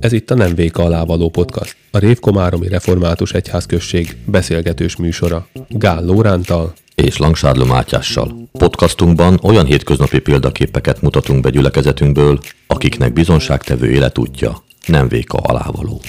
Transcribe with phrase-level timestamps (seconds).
[0.00, 5.48] Ez itt a Nem Véka alá való podcast, a Révkomáromi Református Egyházközség beszélgetős műsora.
[5.68, 8.48] Gál Lórántal és Langsádló Mátyással.
[8.52, 16.00] Podcastunkban olyan hétköznapi példaképeket mutatunk be gyülekezetünkből, akiknek bizonságtevő életútja nem véka alávaló.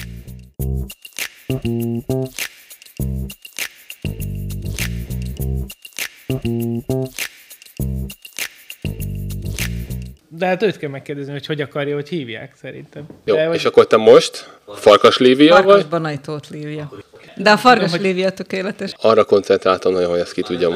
[10.28, 13.06] De hát őt kell megkérdezni, hogy hogy akarja, hogy hívják szerintem.
[13.24, 13.66] Jó, De, és hogy...
[13.66, 15.86] akkor te most Farkas Lívia Farkas vagy?
[15.86, 16.90] Banai Tóth Lívia.
[17.36, 18.92] De a Farkas Lívia tökéletes.
[18.96, 20.74] Arra koncentráltam nagyon, hogy ezt ki tudjam.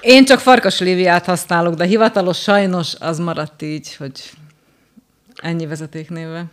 [0.00, 4.30] Én csak Farkas Líviát használok, de hivatalos sajnos az maradt így, hogy
[5.36, 6.44] ennyi vezetéknéve.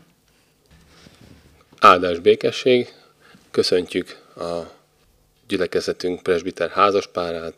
[1.80, 2.94] Áldás békesség,
[3.52, 4.74] köszöntjük a
[5.48, 7.54] gyülekezetünk presbiter házaspárát,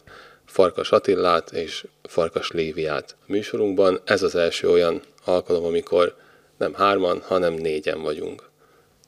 [0.47, 4.01] Farkas Attillát és Farkas Léviát a műsorunkban.
[4.03, 6.15] Ez az első olyan alkalom, amikor
[6.57, 8.49] nem hárman, hanem négyen vagyunk.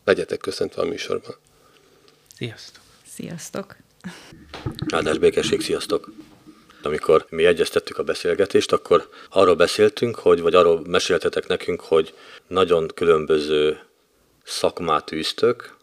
[0.04, 1.36] Legyetek köszöntve a műsorban.
[2.36, 2.84] Sziasztok.
[3.08, 3.76] Sziasztok!
[4.92, 6.12] Áldás békesség, sziasztok!
[6.84, 12.14] Amikor mi egyeztettük a beszélgetést, akkor arról beszéltünk, hogy, vagy arról meséltetek nekünk, hogy
[12.48, 13.80] nagyon különböző
[14.44, 15.76] szakmát űztök,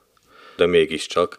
[0.56, 1.36] de mégiscsak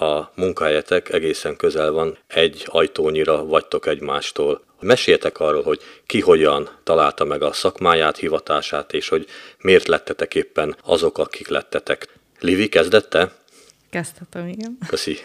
[0.00, 4.62] a munkahelyetek egészen közel van, egy ajtónyira vagytok egymástól.
[4.80, 9.26] Meséljetek arról, hogy ki hogyan találta meg a szakmáját, hivatását, és hogy
[9.58, 12.08] miért lettetek éppen azok, akik lettetek.
[12.40, 13.32] Livi, kezdette?
[13.90, 14.78] Kezdhetem, igen.
[14.86, 15.18] Köszi.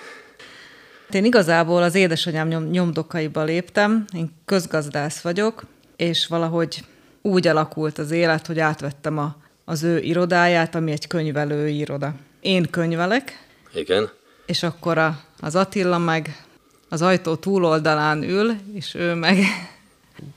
[1.12, 5.64] Én igazából az édesanyám nyom, nyomdokaiba léptem, én közgazdász vagyok,
[5.96, 6.80] és valahogy
[7.22, 12.14] úgy alakult az élet, hogy átvettem a, az ő irodáját, ami egy könyvelői iroda.
[12.42, 14.10] Én könyvelek, Igen.
[14.48, 16.46] És akkor a, az Attila meg
[16.90, 19.38] az ajtó túloldalán ül, és ő meg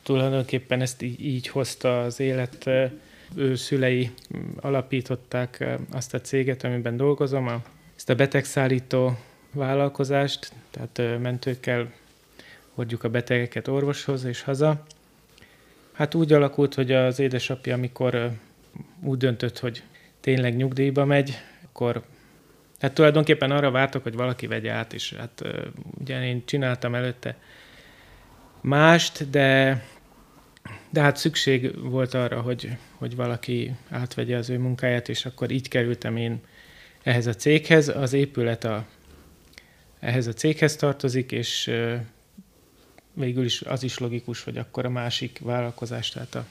[0.02, 2.70] Tulajdonképpen ezt így, így hozta az élet.
[3.34, 4.11] Ő szülei
[4.61, 7.62] alapították azt a céget, amiben dolgozom, a,
[7.96, 9.18] ezt a betegszállító
[9.52, 11.92] vállalkozást, tehát mentőkkel
[12.74, 14.85] hordjuk a betegeket orvoshoz és haza.
[15.92, 18.30] Hát úgy alakult, hogy az édesapja, amikor
[19.02, 19.83] úgy döntött, hogy
[20.20, 22.02] tényleg nyugdíjba megy, akkor
[22.80, 25.42] hát tulajdonképpen arra vártok, hogy valaki vegye át, és hát
[26.01, 27.36] ugye én csináltam előtte
[28.61, 29.83] mást, de,
[30.91, 35.68] de hát szükség volt arra, hogy, hogy valaki átvegye az ő munkáját, és akkor így
[35.68, 36.41] kerültem én
[37.02, 37.89] ehhez a céghez.
[37.89, 38.86] Az épület a,
[40.01, 41.73] ehhez a céghez tartozik, és
[43.14, 46.45] végül is az is logikus, hogy akkor a másik vállalkozás, tehát a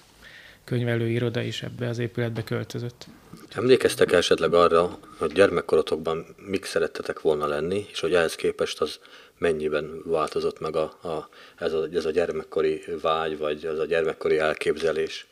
[0.70, 3.08] könyvelőiroda is ebbe az épületbe költözött.
[3.56, 9.00] Emlékeztek esetleg arra, hogy gyermekkorotokban mik szerettetek volna lenni, és hogy ehhez képest az
[9.38, 14.38] mennyiben változott meg a, a, ez, a, ez a gyermekkori vágy, vagy ez a gyermekkori
[14.38, 15.28] elképzelés?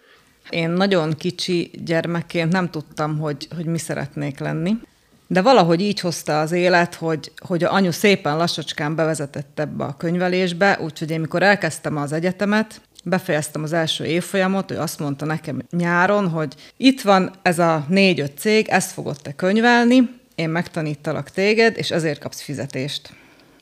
[0.50, 4.78] Én nagyon kicsi gyermekként nem tudtam, hogy, hogy mi szeretnék lenni.
[5.28, 9.98] De valahogy így hozta az élet, hogy, hogy a anyu szépen lassacskán bevezetett ebbe a
[9.98, 15.62] könyvelésbe, úgyhogy én mikor elkezdtem az egyetemet, befejeztem az első évfolyamot, ő azt mondta nekem
[15.72, 21.78] nyáron, hogy itt van ez a négy-öt cég, ezt fogod te könyvelni, én megtanítalak téged,
[21.78, 23.14] és ezért kapsz fizetést.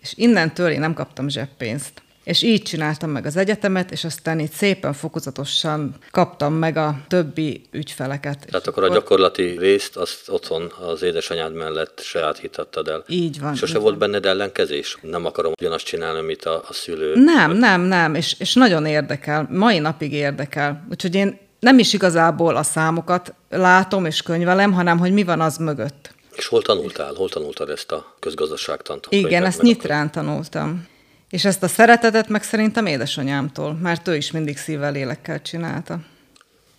[0.01, 2.04] És innentől én nem kaptam zseppénzt.
[2.25, 7.61] És így csináltam meg az egyetemet, és aztán így szépen fokozatosan kaptam meg a többi
[7.71, 8.45] ügyfeleket.
[8.49, 13.03] Tehát akkor a gyakorlati részt azt otthon az édesanyád mellett sajátítottad el.
[13.07, 13.55] Így van.
[13.55, 14.97] Sose így volt benned ellenkezés?
[15.01, 17.15] Nem akarom ugyanazt csinálni, amit a, a szülő.
[17.15, 20.85] Nem, nem, nem, és, és nagyon érdekel, mai napig érdekel.
[20.91, 25.57] Úgyhogy én nem is igazából a számokat látom és könyvelem, hanem hogy mi van az
[25.57, 26.13] mögött.
[26.35, 27.13] És hol tanultál?
[27.13, 29.07] Hol tanultad ezt a közgazdaságtant?
[29.09, 30.87] Igen, ezt nyitrán tanultam.
[31.35, 35.99] És ezt a szeretetet meg szerintem édesanyámtól, mert ő is mindig szívvel, lélekkel csinálta.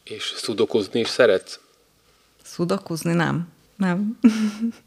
[0.04, 1.60] És szudokozni is szeretsz?
[2.42, 3.48] Szudokuzni nem.
[3.76, 4.18] Nem.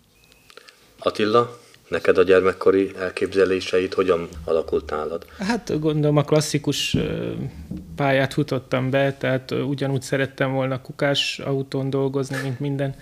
[1.00, 5.25] Attila, neked a gyermekkori elképzeléseid hogyan alakult nálad?
[5.38, 6.98] Hát gondolom a klasszikus
[7.95, 12.95] pályát futottam be, tehát ugyanúgy szerettem volna kukás autón dolgozni, mint minden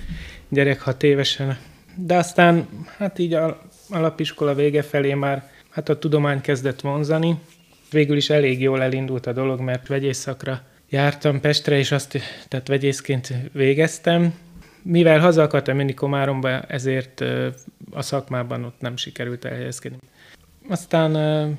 [0.49, 1.57] gyerek hat évesen.
[1.95, 2.67] De aztán
[2.97, 7.35] hát így a alapiskola vége felé már hát a tudomány kezdett vonzani.
[7.91, 13.33] Végül is elég jól elindult a dolog, mert vegyészszakra jártam Pestre, és azt, tehát vegyészként
[13.51, 14.33] végeztem.
[14.81, 17.23] Mivel haza akartam menni Komáromba, ezért
[17.91, 19.97] a szakmában ott nem sikerült elhelyezkedni.
[20.69, 21.49] Aztán ö,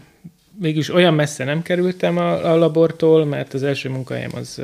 [0.60, 4.62] végül is olyan messze nem kerültem a, a labortól, mert az első munkahelyem az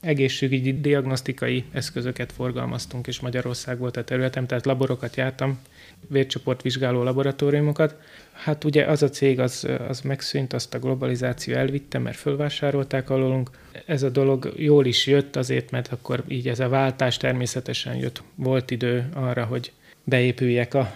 [0.00, 5.58] egészségügyi diagnosztikai eszközöket forgalmaztunk, és Magyarország volt a területem, tehát laborokat jártam,
[6.08, 7.96] vércsoportvizsgáló laboratóriumokat.
[8.32, 13.50] Hát ugye az a cég az, az megszűnt, azt a globalizáció elvitte, mert fölvásárolták alólunk.
[13.86, 18.22] Ez a dolog jól is jött azért, mert akkor így ez a váltás természetesen jött.
[18.34, 19.72] Volt idő arra, hogy
[20.04, 20.94] beépüljek a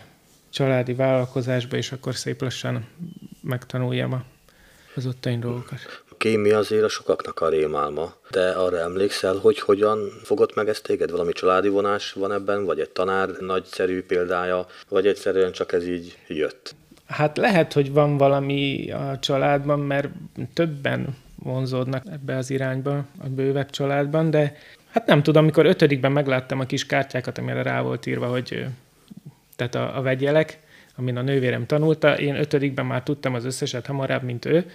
[0.50, 2.86] családi vállalkozásba, és akkor szép lassan
[3.40, 4.24] megtanuljam
[4.94, 8.14] az ottani dolgokat kémia azért a sokaknak a rémálma.
[8.30, 11.10] De arra emlékszel, hogy hogyan fogott meg ezt téged?
[11.10, 16.18] Valami családi vonás van ebben, vagy egy tanár nagyszerű példája, vagy egyszerűen csak ez így
[16.28, 16.74] jött?
[17.06, 20.08] Hát lehet, hogy van valami a családban, mert
[20.54, 24.56] többen vonzódnak ebbe az irányba a bővebb családban, de
[24.90, 28.66] hát nem tudom, amikor ötödikben megláttam a kis kártyákat, amire rá volt írva, hogy
[29.56, 30.58] tehát a, a vegyelek,
[30.96, 34.70] amin a nővérem tanulta, én ötödikben már tudtam az összeset hamarabb, mint ő,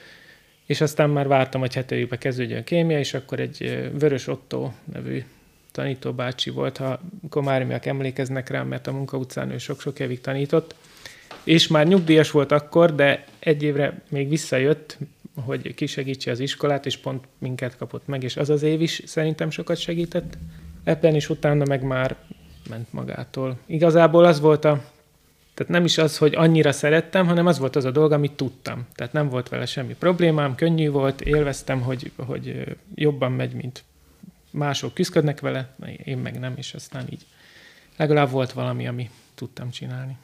[0.66, 5.24] és aztán már vártam, hogy hetedikbe kezdődjön a kémia, és akkor egy Vörös Otto nevű
[5.72, 10.76] tanító bácsi volt, ha komáriak emlékeznek rám, mert a munka utcán ő sok-sok évig tanított,
[11.44, 14.98] és már nyugdíjas volt akkor, de egy évre még visszajött,
[15.46, 19.50] hogy kisegítse az iskolát, és pont minket kapott meg, és az az év is szerintem
[19.50, 20.38] sokat segített.
[20.84, 22.16] Ebben is utána meg már
[22.70, 23.58] ment magától.
[23.66, 24.84] Igazából az volt a
[25.56, 28.88] tehát nem is az, hogy annyira szerettem, hanem az volt az a dolga, amit tudtam.
[28.96, 33.84] Tehát nem volt vele semmi problémám, könnyű volt, élveztem, hogy, hogy jobban megy, mint
[34.52, 37.26] mások küzdködnek vele, én meg nem, és aztán így
[37.98, 40.18] legalább volt valami, ami tudtam csinálni.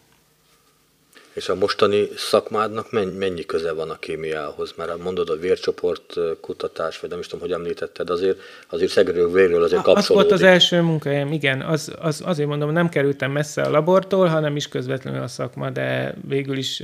[1.34, 4.74] És a mostani szakmádnak mennyi köze van a kémiához?
[4.78, 8.40] Mert mondod a vércsoport kutatás, vagy nem is tudom, hogy említetted, azért,
[8.70, 10.10] azért szegről vérről azért kapcsolódik.
[10.10, 11.62] Az volt az első munkahelyem, igen.
[11.62, 16.16] Az, az, azért mondom, nem kerültem messze a labortól, hanem is közvetlenül a szakma, de
[16.28, 16.84] végül is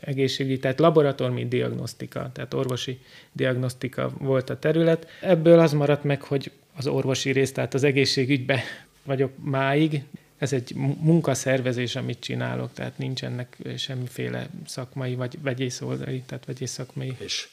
[0.00, 2.98] egészségügyi, tehát laboratóriumi diagnosztika, tehát orvosi
[3.32, 5.06] diagnosztika volt a terület.
[5.20, 8.62] Ebből az maradt meg, hogy az orvosi rész, tehát az egészségügybe
[9.04, 10.02] vagyok máig,
[10.38, 16.70] ez egy munkaszervezés, amit csinálok, tehát nincs ennek semmiféle szakmai vagy vegyész oldali, tehát vegyész
[16.70, 17.16] szakmai.
[17.18, 17.48] És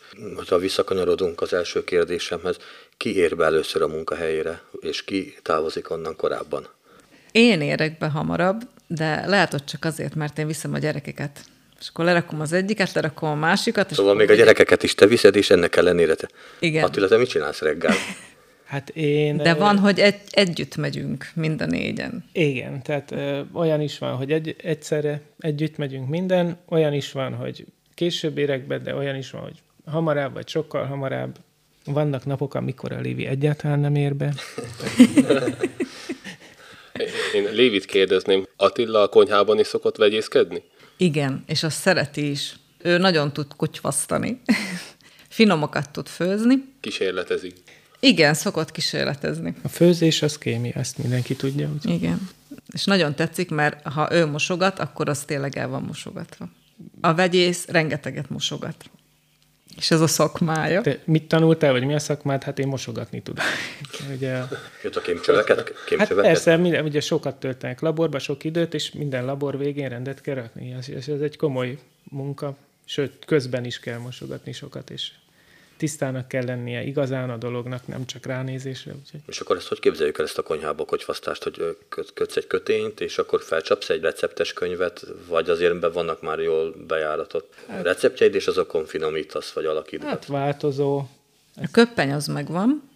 [0.47, 2.57] ha visszakanyarodunk az első kérdésemhez,
[2.97, 6.67] ki ér be először a munkahelyére, és ki távozik onnan korábban?
[7.31, 11.39] Én érek be hamarabb, de lehet, hogy csak azért, mert én viszem a gyerekeket.
[11.79, 13.89] És akkor lerakom az egyiket, lerakom a másikat.
[13.91, 16.29] És szóval még a gyerekeket is te viszed, és ennek ellenére te.
[16.59, 16.83] Igen.
[16.83, 17.93] Attila, te mit csinálsz reggel?
[18.65, 19.37] Hát én...
[19.37, 22.23] De van, hogy egy, együtt megyünk mind a négyen.
[22.31, 27.33] Igen, tehát ö, olyan is van, hogy egy, egyszerre együtt megyünk minden, olyan is van,
[27.33, 31.35] hogy később érek be, de olyan is van, hogy hamarabb, vagy sokkal hamarabb.
[31.85, 34.33] Vannak napok, amikor a Lévi egyáltalán nem ér be.
[37.33, 40.63] Én Lévit kérdezném, Attila a konyhában is szokott vegyészkedni?
[40.97, 42.55] Igen, és azt szereti is.
[42.77, 44.41] Ő nagyon tud kutyvasztani.
[45.29, 46.55] Finomokat tud főzni.
[46.79, 47.53] Kísérletezik.
[48.05, 49.53] Igen, szokott kísérletezni.
[49.61, 51.69] A főzés az kémia, ezt mindenki tudja.
[51.73, 51.89] Úgy.
[51.89, 52.29] Igen.
[52.73, 56.49] És nagyon tetszik, mert ha ő mosogat, akkor az tényleg el van mosogatva.
[57.01, 58.75] A vegyész rengeteget mosogat.
[59.77, 60.81] És ez a szakmája.
[60.81, 62.43] Te mit tanultál, vagy mi a szakmád?
[62.43, 63.45] Hát én mosogatni tudom.
[64.15, 64.49] Ugye a...
[64.83, 65.63] Jött a kémcsöveket?
[65.85, 66.07] kémcsöveket?
[66.07, 70.35] Hát persze, minden, ugye sokat töltenek laborba, sok időt, és minden labor végén rendet kell
[70.35, 70.71] rakni.
[70.71, 72.55] Ez, ez, ez egy komoly munka,
[72.85, 75.11] sőt, közben is kell mosogatni sokat, és
[75.77, 78.91] tisztának kell lennie igazán a dolognak, nem csak ránézésre.
[78.91, 79.19] Úgyhogy...
[79.27, 81.77] És akkor ezt hogy képzeljük el ezt a konyhába kocsfasztást, hogy
[82.13, 86.75] kötsz egy kötényt, és akkor felcsapsz egy receptes könyvet, vagy azért be vannak már jól
[86.87, 90.11] bejáratott hát, receptjeid, és azokon finomítasz, vagy alakítgatsz?
[90.11, 91.03] Hát változó.
[91.55, 92.93] A köppeny az megvan.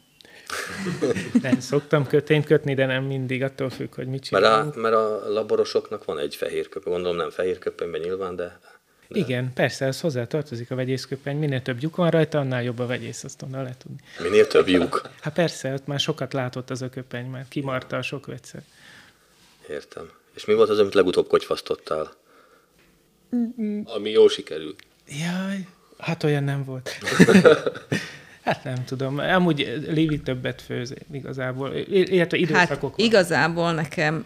[1.41, 4.75] nem szoktam kötényt kötni, de nem mindig, attól függ, hogy mit csinálunk.
[4.75, 8.59] Mert a, mert a laborosoknak van egy fehér köpeny, gondolom nem fehér köpenyben nyilván, de
[9.09, 9.19] de...
[9.19, 11.37] Igen, persze, ez hozzá tartozik a vegyészköpeny.
[11.37, 13.97] Minél több lyuk van rajta, annál jobb a vegyész, azt onnan lehet tudni.
[14.19, 15.09] Minél több lyuk?
[15.21, 18.61] Hát persze, ott már sokat látott az a köpeny, már kimarta a sok vegyszer.
[19.69, 20.09] Értem.
[20.35, 22.11] És mi volt az, amit legutóbb kocsfasztottál?
[23.83, 24.83] Ami jól sikerült.
[25.07, 26.89] Jaj, hát olyan nem volt.
[28.43, 29.17] Hát nem tudom.
[29.17, 32.93] Amúgy Lévi többet főz igazából, illetve időszakok hát van.
[32.95, 34.25] igazából nekem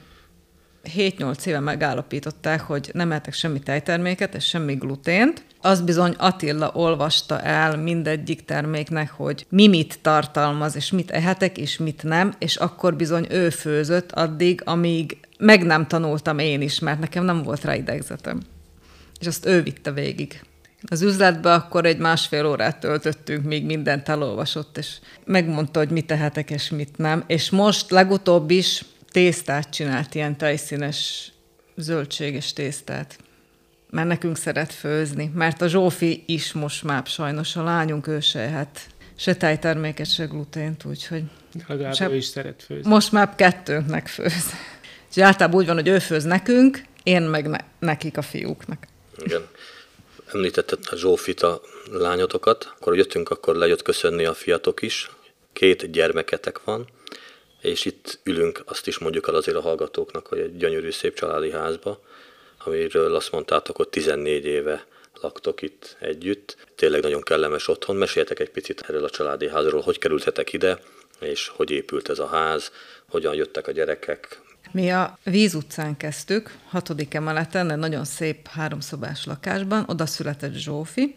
[0.84, 5.44] 7-8 éve megállapították, hogy nem ehetek semmi tejterméket és semmi glutént.
[5.62, 11.78] Az bizony Attila olvasta el mindegyik terméknek, hogy mi mit tartalmaz, és mit ehetek, és
[11.78, 17.00] mit nem, és akkor bizony ő főzött addig, amíg meg nem tanultam én is, mert
[17.00, 18.42] nekem nem volt rá idegzetem.
[19.20, 20.42] És azt ő vitte végig.
[20.88, 26.50] Az üzletbe akkor egy másfél órát töltöttünk, míg mindent elolvasott, és megmondta, hogy mit tehetek
[26.50, 27.24] és mit nem.
[27.28, 31.32] És most legutóbb is tésztát csinált, ilyen tejszínes
[31.76, 33.18] zöldséges tésztát.
[33.90, 38.40] Mert nekünk szeret főzni, mert a Zsófi is most már sajnos a lányunk ő se
[38.40, 41.24] hát se tejterméket, se glutént, úgyhogy...
[41.68, 42.10] Legalább se...
[42.10, 42.90] ő is szeret főzni.
[42.90, 44.46] Most már kettőnknek főz.
[45.16, 48.88] És általában úgy van, hogy ő főz nekünk, én meg ne, nekik a fiúknak.
[49.18, 49.48] Igen.
[50.34, 52.74] Említetted a Zsófit, a lányotokat.
[52.76, 55.12] Akkor jöttünk, akkor lejött köszönni a fiatok is.
[55.54, 56.88] Két gyermeketek van,
[57.64, 61.52] és itt ülünk, azt is mondjuk el azért a hallgatóknak, hogy egy gyönyörű, szép családi
[61.52, 62.02] házba,
[62.64, 64.86] amiről azt mondtátok, hogy 14 éve
[65.22, 66.58] laktok itt együtt.
[66.76, 67.96] Tényleg nagyon kellemes otthon.
[67.96, 70.80] Meséljetek egy picit erről a családi házról, hogy kerültetek ide,
[71.20, 72.72] és hogy épült ez a ház,
[73.10, 74.42] hogyan jöttek a gyerekek.
[74.72, 81.16] Mi a Víz utcán kezdtük, hatodik emeleten, egy nagyon szép háromszobás lakásban, oda született Zsófi,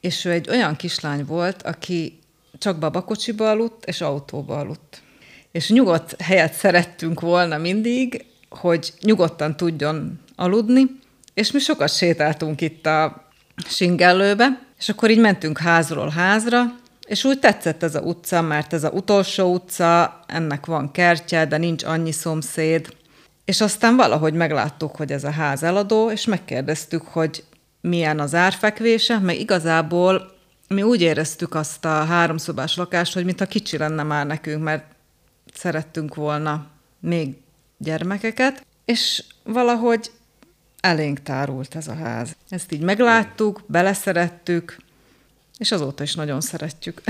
[0.00, 2.18] és ő egy olyan kislány volt, aki
[2.58, 5.02] csak babakocsiba aludt, és autóba aludt.
[5.52, 10.98] És nyugodt helyet szerettünk volna mindig, hogy nyugodtan tudjon aludni,
[11.34, 13.26] és mi sokat sétáltunk itt a
[13.66, 16.64] Singellőbe, és akkor így mentünk házról házra,
[17.06, 21.56] és úgy tetszett ez a utca, mert ez a utolsó utca, ennek van kertje, de
[21.56, 22.96] nincs annyi szomszéd.
[23.44, 27.44] És aztán valahogy megláttuk, hogy ez a ház eladó, és megkérdeztük, hogy
[27.80, 30.36] milyen az árfekvése, meg igazából
[30.68, 34.84] mi úgy éreztük azt a háromszobás lakást, hogy mintha kicsi lenne már nekünk, mert
[35.58, 36.66] szerettünk volna
[37.00, 37.36] még
[37.76, 40.10] gyermekeket, és valahogy
[40.80, 42.36] elénk tárult ez a ház.
[42.48, 44.76] Ezt így megláttuk, beleszerettük,
[45.58, 47.02] és azóta is nagyon szeretjük.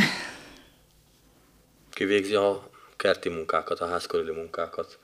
[1.90, 4.98] Ki végzi a kerti munkákat, a ház körüli munkákat?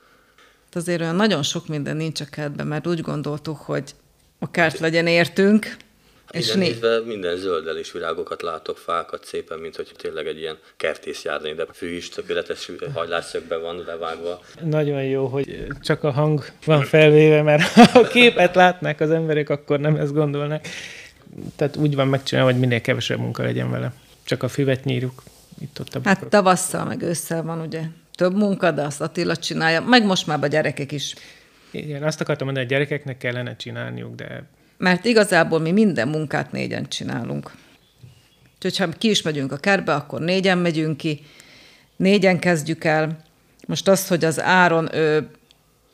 [0.71, 3.95] Azért olyan nagyon sok minden nincs a kertben, mert úgy gondoltuk, hogy
[4.39, 5.77] a kert legyen értünk,
[6.35, 11.23] és nézve minden zöldel és virágokat látok, fákat szépen, mint hogy tényleg egy ilyen kertész
[11.23, 14.41] járni, de fű is tökéletes hajlásszögben van levágva.
[14.63, 19.49] Nagyon jó, hogy csak a hang van felvéve, mert ha a képet látnák az emberek,
[19.49, 20.65] akkor nem ezt gondolnak.
[21.55, 23.93] Tehát úgy van megcsinálva, hogy minél kevesebb munka legyen vele.
[24.23, 25.23] Csak a füvet nyírjuk.
[25.61, 27.81] Itt ott a hát tavasszal, meg ősszel van ugye
[28.15, 31.15] több munka, de azt Attila csinálja, meg most már a gyerekek is.
[31.71, 34.43] Igen, azt akartam mondani, hogy a gyerekeknek kellene csinálniuk, de
[34.77, 37.51] mert igazából mi minden munkát négyen csinálunk.
[38.55, 41.25] Úgyhogy ha ki is megyünk a kertbe, akkor négyen megyünk ki,
[41.95, 43.23] négyen kezdjük el.
[43.67, 45.29] Most az, hogy az áron ő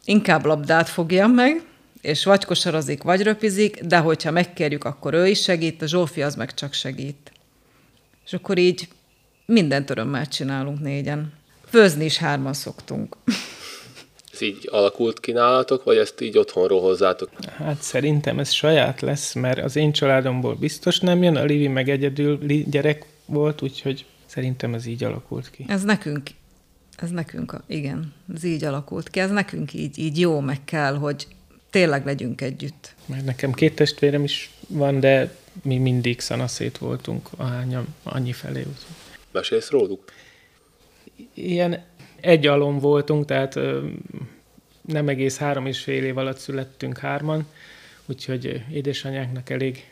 [0.06, 1.64] inkább labdát fogja meg,
[2.02, 6.36] és vagy kosarazik, vagy röpizik, de hogyha megkérjük, akkor ő is segít, a Zsófi az
[6.36, 7.32] meg csak segít.
[8.26, 8.88] És akkor így
[9.46, 11.34] mindent örömmel csinálunk négyen.
[11.70, 13.18] Főzni is hárman szoktunk.
[14.34, 17.30] Ez így alakult ki nálatok, vagy ezt így otthonról hozzátok?
[17.58, 21.90] Hát szerintem ez saját lesz, mert az én családomból biztos nem jön, a Livi meg
[21.90, 25.66] egyedül gyerek volt, úgyhogy szerintem ez így alakult ki.
[25.68, 26.30] Ez nekünk,
[26.98, 31.28] ez nekünk, igen, ez így alakult ki, ez nekünk így, így jó, meg kell, hogy
[31.70, 32.96] tényleg legyünk együtt.
[33.06, 38.66] Mert nekem két testvérem is van, de mi mindig szanaszét voltunk, ahányan annyi felé.
[39.32, 40.04] Mesélsz róluk?
[41.34, 41.84] Ilyen
[42.22, 43.60] egy alom voltunk, tehát
[44.82, 47.48] nem egész három és fél év alatt születtünk hárman,
[48.06, 49.92] úgyhogy édesanyáknak elég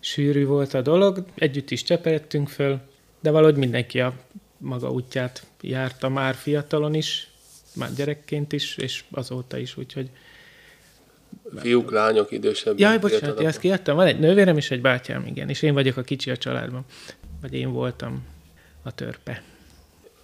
[0.00, 2.80] sűrű volt a dolog, együtt is cseperedtünk föl,
[3.20, 4.14] de valahogy mindenki a
[4.58, 7.30] maga útját járta már fiatalon is,
[7.74, 10.10] már gyerekként is, és azóta is, úgyhogy
[11.56, 12.78] Fiúk, lányok, idősebb.
[12.78, 13.96] Jaj, bocsánat, ezt kiadtam.
[13.96, 16.84] Van egy nővérem és egy bátyám, igen, és én vagyok a kicsi a családban.
[17.40, 18.26] Vagy én voltam
[18.82, 19.42] a törpe.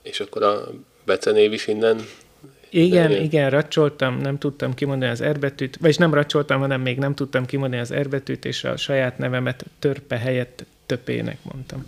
[0.02, 0.70] És akkor a
[1.04, 2.00] becenév is innen
[2.74, 7.14] igen, igen, igen, racsoltam, nem tudtam kimondani az erbetűt, vagyis nem racsoltam, hanem még nem
[7.14, 11.84] tudtam kimondani az erbetűt, és a saját nevemet törpe helyett töpének mondtam.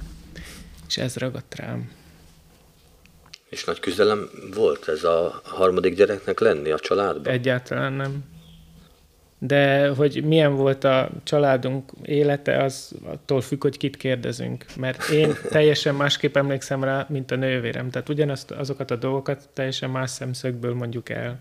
[0.88, 1.90] És ez ragadt rám.
[3.50, 7.32] És nagy küzdelem volt ez a harmadik gyereknek lenni a családban?
[7.32, 8.24] Egyáltalán nem
[9.38, 14.64] de hogy milyen volt a családunk élete, az attól függ, hogy kit kérdezünk.
[14.76, 17.90] Mert én teljesen másképp emlékszem rá, mint a nővérem.
[17.90, 21.38] Tehát ugyanazt azokat a dolgokat teljesen más szemszögből mondjuk el.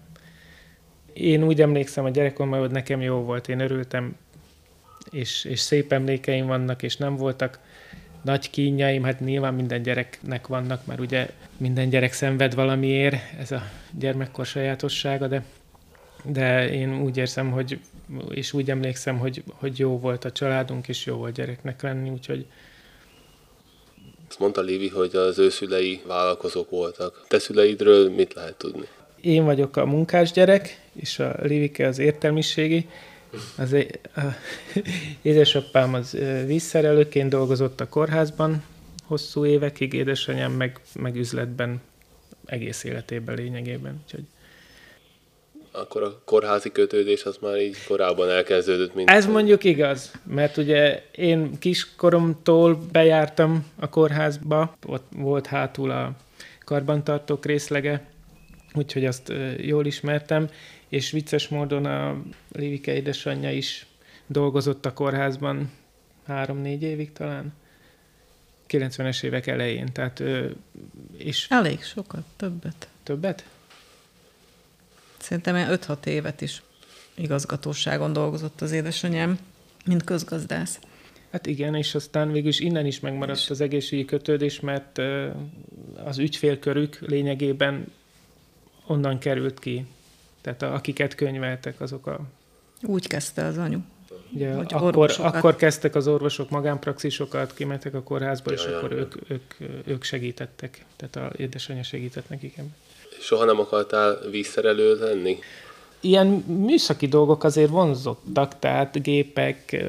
[1.13, 4.15] Én úgy emlékszem a gyerekkoromban, hogy nekem jó volt, én örültem,
[5.11, 7.59] és, és szép emlékeim vannak, és nem voltak
[8.21, 13.61] nagy kínjaim, hát nyilván minden gyereknek vannak, mert ugye minden gyerek szenved valamiért, ez a
[13.91, 15.43] gyermekkor sajátossága, de
[16.27, 17.79] de én úgy érzem, hogy,
[18.29, 22.45] és úgy emlékszem, hogy, hogy jó volt a családunk, és jó volt gyereknek lenni, úgyhogy
[24.27, 27.25] azt mondta Lévi, hogy az ő szülei vállalkozók voltak.
[27.27, 28.85] Te szüleidről mit lehet tudni?
[29.21, 32.89] Én vagyok a munkás gyerek, és a Lévike az értelmiségi.
[33.57, 34.21] Az a,
[35.21, 38.63] édesapám az vízszerelőként dolgozott a kórházban
[39.03, 41.81] hosszú évekig, édesanyám meg, meg üzletben
[42.45, 44.01] egész életében lényegében.
[44.03, 44.23] Úgyhogy
[45.75, 49.09] akkor a kórházi kötődés az már így korábban elkezdődött, mint...
[49.09, 56.11] Ez mondjuk igaz, mert ugye én kiskoromtól bejártam a kórházba, ott volt hátul a
[56.65, 58.07] karbantartók részlege,
[58.73, 60.49] úgyhogy azt jól ismertem,
[60.89, 63.85] és vicces módon a Livike édesanyja is
[64.27, 65.71] dolgozott a kórházban
[66.27, 67.53] három-négy évig talán.
[68.69, 70.23] 90-es évek elején, tehát
[71.17, 71.47] és...
[71.49, 72.87] Elég sokat, többet.
[73.03, 73.43] Többet?
[75.25, 76.61] Szerintem 5-6 évet is
[77.15, 79.39] igazgatóságon dolgozott az édesanyám,
[79.85, 80.79] mint közgazdász.
[81.31, 83.49] Hát igen, és aztán végül is innen is megmaradt és...
[83.49, 85.01] az egészségügyi kötődés, mert
[86.03, 87.91] az ügyfélkörük lényegében
[88.85, 89.85] onnan került ki.
[90.41, 92.19] Tehát a, akiket könyveltek, azok a...
[92.81, 93.79] Úgy kezdte az anyu.
[94.33, 99.53] Ugye, akkor, akkor kezdtek az orvosok magánpraxisokat, kimentek a kórházba, és akkor ők, ők,
[99.85, 100.85] ők segítettek.
[100.95, 102.73] Tehát a édesanyja segített nekik ebben.
[103.25, 105.39] Soha nem akartál vízszerelő lenni?
[105.99, 109.85] Ilyen műszaki dolgok azért vonzottak, tehát gépek,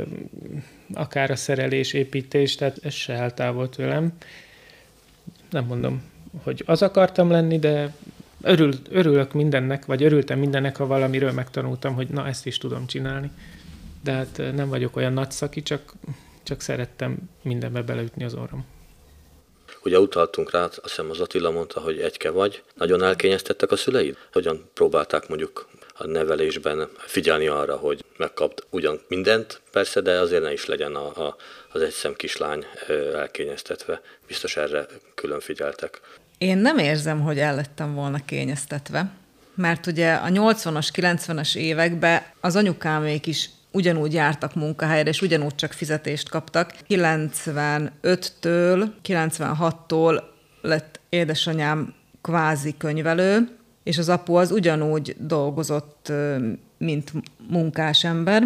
[0.95, 4.13] akár a szerelés, építés, tehát ez se eltávol tőlem.
[5.51, 6.03] Nem mondom,
[6.43, 7.95] hogy az akartam lenni, de
[8.43, 13.31] örül, örülök mindennek, vagy örültem mindennek, ha valamiről megtanultam, hogy na, ezt is tudom csinálni.
[14.03, 15.95] De hát nem vagyok olyan nagy szaki, csak,
[16.43, 18.65] csak szerettem mindenbe beleütni az orrom.
[19.87, 22.63] Ugye utaltunk rá, azt hiszem az Attila mondta, hogy egyke vagy.
[22.75, 24.17] Nagyon elkényeztettek a szüleid?
[24.33, 30.53] Hogyan próbálták mondjuk a nevelésben figyelni arra, hogy megkapt ugyan mindent, persze, de azért ne
[30.53, 31.37] is legyen a, a,
[31.73, 32.67] az egyszem kislány
[33.15, 34.01] elkényeztetve.
[34.27, 36.01] Biztos erre külön figyeltek.
[36.39, 39.13] Én nem érzem, hogy el lettem volna kényeztetve,
[39.55, 45.73] mert ugye a 80-as, 90-es években az anyukámék is ugyanúgy jártak munkahelyre, és ugyanúgy csak
[45.73, 46.73] fizetést kaptak.
[46.89, 50.23] 95-től, 96-tól
[50.61, 53.49] lett édesanyám kvázi könyvelő,
[53.83, 56.13] és az apu az ugyanúgy dolgozott,
[56.79, 57.13] mint
[57.49, 58.43] munkásember.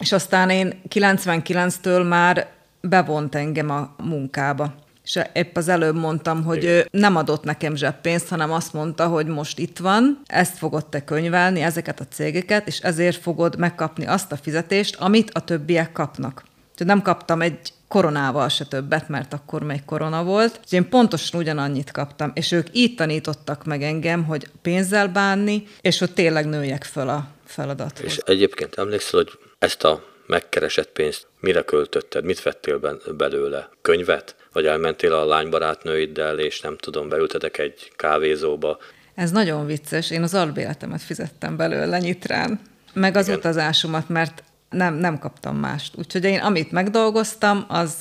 [0.00, 2.48] És aztán én 99-től már
[2.80, 4.74] bevont engem a munkába.
[5.04, 9.26] És épp az előbb mondtam, hogy ő nem adott nekem zseppénzt, hanem azt mondta, hogy
[9.26, 14.32] most itt van, ezt fogod te könyvelni, ezeket a cégeket, és ezért fogod megkapni azt
[14.32, 16.44] a fizetést, amit a többiek kapnak.
[16.74, 17.58] Tehát nem kaptam egy
[17.88, 20.60] koronával se többet, mert akkor még korona volt.
[20.64, 25.98] És én pontosan ugyanannyit kaptam, és ők így tanítottak meg engem, hogy pénzzel bánni, és
[25.98, 28.06] hogy tényleg nőjek föl a feladathoz.
[28.06, 33.68] És egyébként emlékszel, hogy ezt a megkeresett pénzt mire költötted, mit vettél belőle?
[33.82, 34.36] Könyvet?
[34.54, 38.78] Vagy elmentél a lánybarátnőiddel, és nem tudom, beültetek egy kávézóba?
[39.14, 40.10] Ez nagyon vicces.
[40.10, 42.60] Én az albéletemet fizettem belőle nyitrán,
[42.92, 43.38] meg az Igen.
[43.38, 45.96] utazásomat, mert nem, nem kaptam mást.
[45.96, 47.94] Úgyhogy én amit megdolgoztam, az,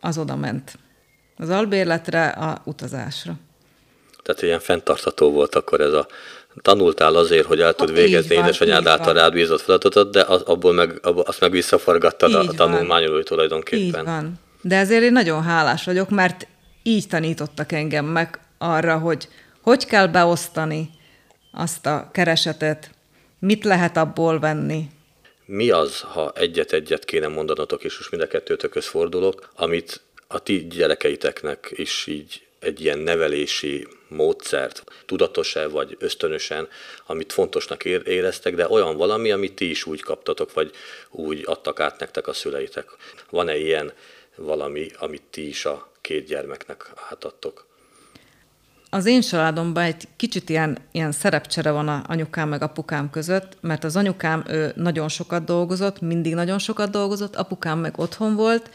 [0.00, 0.78] az oda ment.
[1.36, 3.32] Az albérletre, a utazásra.
[4.22, 6.06] Tehát ilyen fenntartható volt akkor ez a
[6.62, 10.98] tanultál azért, hogy el tud végezni édesanyád által rád bízott feladatot, de az, abból meg,
[11.02, 14.00] abból, azt meg visszaforgattad így a tanulmányolói tulajdonképpen.
[14.00, 14.40] Így van.
[14.68, 16.46] De ezért én nagyon hálás vagyok, mert
[16.82, 19.28] így tanítottak engem meg arra, hogy
[19.60, 20.90] hogy kell beosztani
[21.52, 22.90] azt a keresetet,
[23.38, 24.84] mit lehet abból venni.
[25.44, 30.66] Mi az, ha egyet-egyet kéne mondanotok, és most mind a kettőtökhöz fordulok, amit a ti
[30.66, 36.68] gyerekeiteknek is így egy ilyen nevelési módszert, tudatos-e vagy ösztönösen,
[37.06, 40.70] amit fontosnak éreztek, de olyan valami, amit ti is úgy kaptatok, vagy
[41.10, 42.86] úgy adtak át nektek a szüleitek.
[43.30, 43.92] Van-e ilyen
[44.38, 47.66] valami, amit ti is a két gyermeknek átadtok?
[48.90, 53.84] Az én családomban egy kicsit ilyen, ilyen szerepcsere van a anyukám meg apukám között, mert
[53.84, 58.70] az anyukám ő nagyon sokat dolgozott, mindig nagyon sokat dolgozott, apukám meg otthon volt,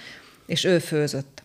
[0.46, 1.44] és ő főzött.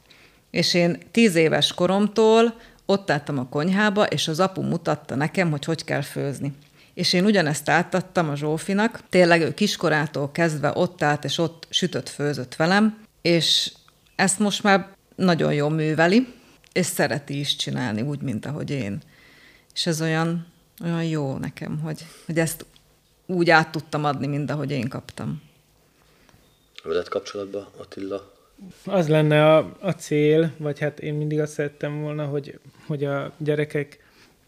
[0.51, 2.55] És én tíz éves koromtól
[2.87, 6.53] ott álltam a konyhába, és az apu mutatta nekem, hogy hogy kell főzni.
[6.95, 12.09] És én ugyanezt átadtam a Zsófinak, tényleg ő kiskorától kezdve ott állt, és ott sütött,
[12.09, 13.73] főzött velem, és
[14.19, 16.27] ezt most már nagyon jól műveli,
[16.73, 19.01] és szereti is csinálni úgy, mint ahogy én.
[19.75, 20.47] És ez olyan,
[20.85, 22.67] olyan jó nekem, hogy, hogy ezt
[23.27, 25.43] úgy át tudtam adni, mint ahogy én kaptam.
[26.85, 28.35] Veled kapcsolatban, Attila?
[28.85, 33.33] Az lenne a, a cél, vagy hát én mindig azt szerettem volna, hogy, hogy a
[33.37, 34.05] gyerekek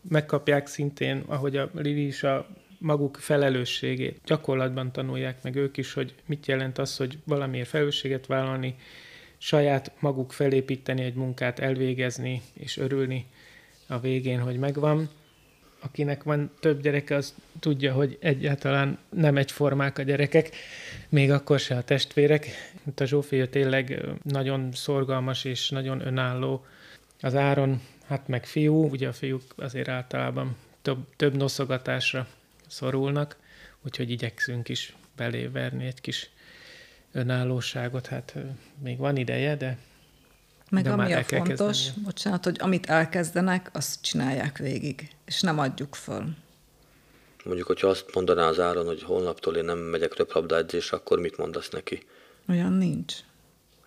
[0.08, 2.46] megkapják szintén, ahogy a Livi is a
[2.78, 4.20] maguk felelősségét.
[4.24, 8.76] Gyakorlatban tanulják meg ők is, hogy mit jelent az, hogy valamiért felelősséget vállalni,
[9.42, 13.26] saját maguk felépíteni egy munkát, elvégezni és örülni
[13.86, 15.08] a végén, hogy megvan.
[15.82, 20.56] Akinek van több gyereke, az tudja, hogy egyáltalán nem egyformák a gyerekek,
[21.08, 22.48] még akkor se a testvérek.
[22.96, 26.64] A Zsófia tényleg nagyon szorgalmas és nagyon önálló.
[27.20, 32.26] Az Áron, hát meg fiú, ugye a fiúk azért általában több, több noszogatásra
[32.66, 33.36] szorulnak,
[33.84, 36.30] úgyhogy igyekszünk is beléverni egy kis
[37.12, 38.06] önállóságot.
[38.06, 38.34] Hát
[38.82, 39.78] még van ideje, de
[40.70, 42.04] meg De ami a fontos, kezdeni.
[42.04, 46.24] bocsánat, hogy amit elkezdenek, azt csinálják végig, és nem adjuk föl.
[47.44, 51.68] Mondjuk, hogyha azt mondaná az Áron, hogy holnaptól én nem megyek röplabdaedzésre, akkor mit mondasz
[51.68, 52.06] neki?
[52.48, 53.14] Olyan nincs.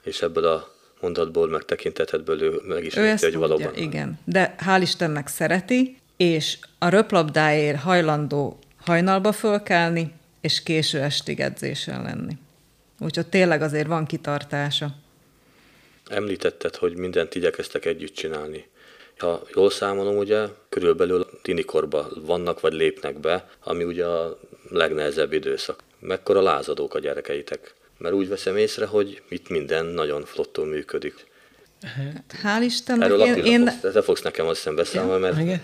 [0.03, 3.67] És ebből a mondatból, meg tekintetedből ő meg is ő érti, hogy valóban.
[3.67, 11.39] Tudja, igen, de hál' Istennek szereti, és a röplabdáért hajlandó hajnalba fölkelni, és késő estig
[11.39, 12.37] edzésen lenni.
[13.03, 14.95] Úgyhogy tényleg azért van kitartása.
[16.09, 18.67] Említetted, hogy mindent igyekeztek együtt csinálni.
[19.17, 24.39] Ha jól számolom, ugye körülbelül tinikorba vannak vagy lépnek be, ami ugye a
[24.69, 25.83] legnehezebb időszak.
[25.99, 27.73] Mekkora lázadók a gyerekeitek?
[27.97, 31.25] Mert úgy veszem észre, hogy itt minden nagyon flottul működik.
[32.43, 33.03] Hál' Istennek.
[33.03, 33.67] Erről én, én...
[33.67, 35.61] Fogsz, te fogsz nekem azt hiszem beszámolni, mert Igen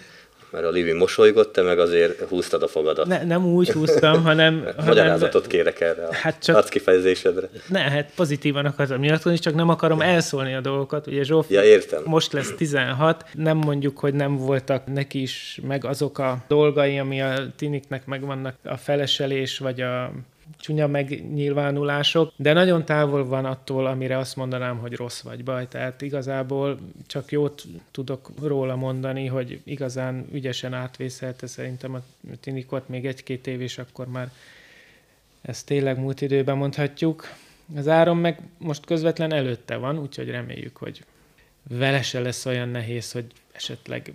[0.52, 3.06] mert a Livi mosolygott, te meg azért húztad a fogadat.
[3.06, 4.68] Ne, nem úgy húztam, hanem...
[4.86, 7.50] Magyarázatot hanem, kérek erre a hát csak, arckifejezésedre.
[7.68, 11.08] Ne, hát pozitívan akartam nyilatkozni, csak nem akarom elszólni a dolgokat.
[11.08, 12.02] Ugye Zsóf ja, értem.
[12.06, 17.22] most lesz 16, nem mondjuk, hogy nem voltak neki is meg azok a dolgai, ami
[17.22, 20.12] a tiniknek megvannak, a feleselés, vagy a
[20.58, 25.68] csúnya megnyilvánulások, de nagyon távol van attól, amire azt mondanám, hogy rossz vagy baj.
[25.68, 32.02] Tehát igazából csak jót tudok róla mondani, hogy igazán ügyesen átvészelte szerintem a
[32.40, 34.32] Tinikot még egy-két év, és akkor már
[35.42, 37.28] ezt tényleg múlt időben mondhatjuk.
[37.76, 41.04] Az áron meg most közvetlen előtte van, úgyhogy reméljük, hogy
[41.70, 44.14] vele se lesz olyan nehéz, hogy esetleg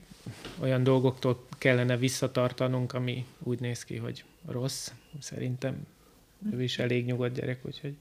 [0.61, 4.91] olyan dolgoktól kellene visszatartanunk, ami úgy néz ki, hogy rossz.
[5.19, 5.87] Szerintem
[6.53, 7.95] ő is elég nyugodt gyerek, úgyhogy...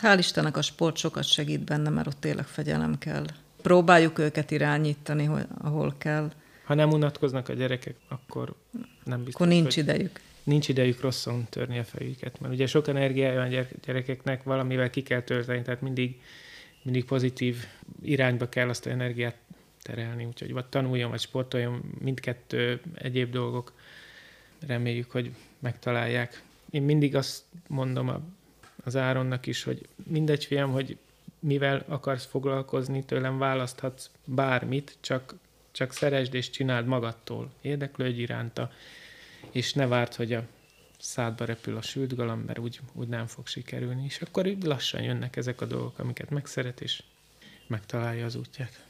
[0.00, 3.24] Hál' Istennek a sport sokat segít benne, mert ott tényleg fegyelem kell.
[3.62, 6.32] Próbáljuk őket irányítani, ahol kell.
[6.64, 8.54] Ha nem unatkoznak a gyerekek, akkor
[9.04, 10.20] nem biztos, Akkor nincs idejük.
[10.42, 15.22] Nincs idejük rosszon törni a fejüket, mert ugye sok energiája van gyerekeknek, valamivel ki kell
[15.22, 16.20] tölteni, tehát mindig,
[16.82, 17.66] mindig pozitív
[18.02, 19.36] irányba kell azt a energiát
[19.82, 23.72] terelni, úgyhogy vagy tanuljon, vagy sportoljon, mindkettő egyéb dolgok.
[24.66, 26.42] Reméljük, hogy megtalálják
[26.74, 28.34] én mindig azt mondom
[28.84, 30.96] az Áronnak is, hogy mindegy fiam, hogy
[31.38, 35.34] mivel akarsz foglalkozni, tőlem választhatsz bármit, csak,
[35.72, 37.50] csak szeresd és csináld magadtól.
[37.60, 38.72] Érdeklődj iránta,
[39.50, 40.42] és ne várd, hogy a
[40.98, 44.04] szádba repül a sült galamb, mert úgy, úgy nem fog sikerülni.
[44.04, 47.02] És akkor így lassan jönnek ezek a dolgok, amiket megszeret, és
[47.66, 48.84] megtalálja az útját.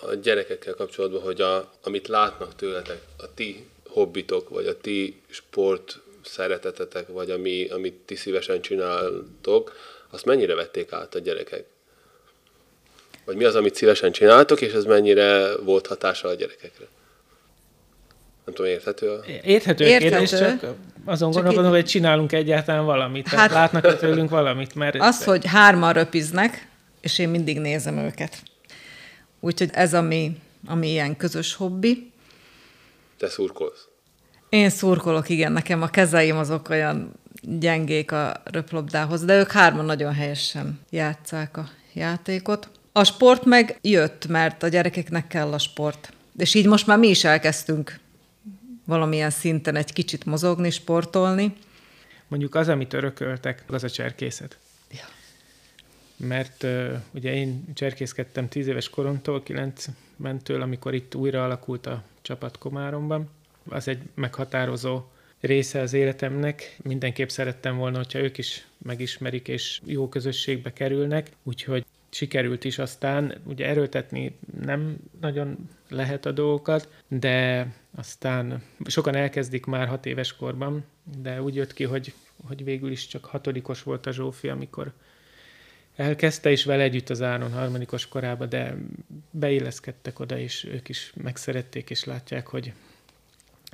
[0.00, 6.01] A gyerekekkel kapcsolatban, hogy a, amit látnak tőletek, a ti hobbitok, vagy a ti sport
[6.24, 9.76] szeretetetek, vagy ami, amit ti szívesen csináltok,
[10.10, 11.64] azt mennyire vették át a gyerekek?
[13.24, 16.86] Vagy mi az, amit szívesen csináltok, és ez mennyire volt hatása a gyerekekre?
[18.44, 19.24] Nem tudom, érthető a...
[19.42, 20.08] Érthető, érthető.
[20.08, 23.28] kérdés, csak azon gondolkodom, hogy csinálunk egyáltalán valamit.
[23.28, 24.96] Hát, látnak tőlünk valamit, mert...
[24.98, 26.68] Az, hogy hárman röpiznek,
[27.00, 28.42] és én mindig nézem őket.
[29.40, 32.12] Úgyhogy ez ami, ami ilyen közös hobbi.
[33.18, 33.88] Te szurkolsz?
[34.52, 37.12] Én szurkolok, igen, nekem a kezeim azok olyan
[37.42, 42.68] gyengék a röplabdához, de ők hárman nagyon helyesen játszák a játékot.
[42.92, 46.12] A sport meg jött, mert a gyerekeknek kell a sport.
[46.38, 47.98] És így most már mi is elkezdtünk
[48.84, 51.52] valamilyen szinten egy kicsit mozogni, sportolni.
[52.28, 54.58] Mondjuk az, amit örököltek, az a cserkészet.
[54.90, 55.04] Ja.
[56.16, 59.86] Mert uh, ugye én cserkészkedtem tíz éves koromtól, kilenc
[60.16, 63.28] mentől, amikor itt újra alakult a csapat Komáromban,
[63.68, 65.02] az egy meghatározó
[65.40, 66.76] része az életemnek.
[66.82, 73.40] Mindenképp szerettem volna, hogyha ők is megismerik és jó közösségbe kerülnek, úgyhogy sikerült is aztán,
[73.44, 80.84] ugye erőltetni nem nagyon lehet a dolgokat, de aztán sokan elkezdik már hat éves korban,
[81.22, 82.14] de úgy jött ki, hogy,
[82.46, 84.92] hogy végül is csak hatodikos volt a Zsófi, amikor
[85.96, 88.76] elkezdte, és vele együtt az Áron harmadikos korába, de
[89.30, 92.72] beilleszkedtek oda, és ők is megszerették, és látják, hogy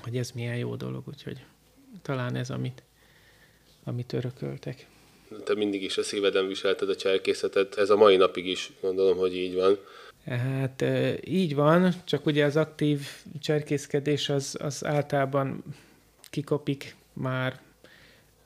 [0.09, 1.45] hogy ez milyen jó dolog, úgyhogy
[2.03, 2.83] talán ez, amit,
[3.85, 4.87] amit örököltek.
[5.45, 9.37] Te mindig is a szíveden viselted a cserkészetet, ez a mai napig is gondolom, hogy
[9.37, 9.79] így van.
[10.25, 10.85] Hát
[11.25, 13.09] így van, csak ugye az aktív
[13.41, 15.65] cserkészkedés az, az általában
[16.31, 17.61] kikopik már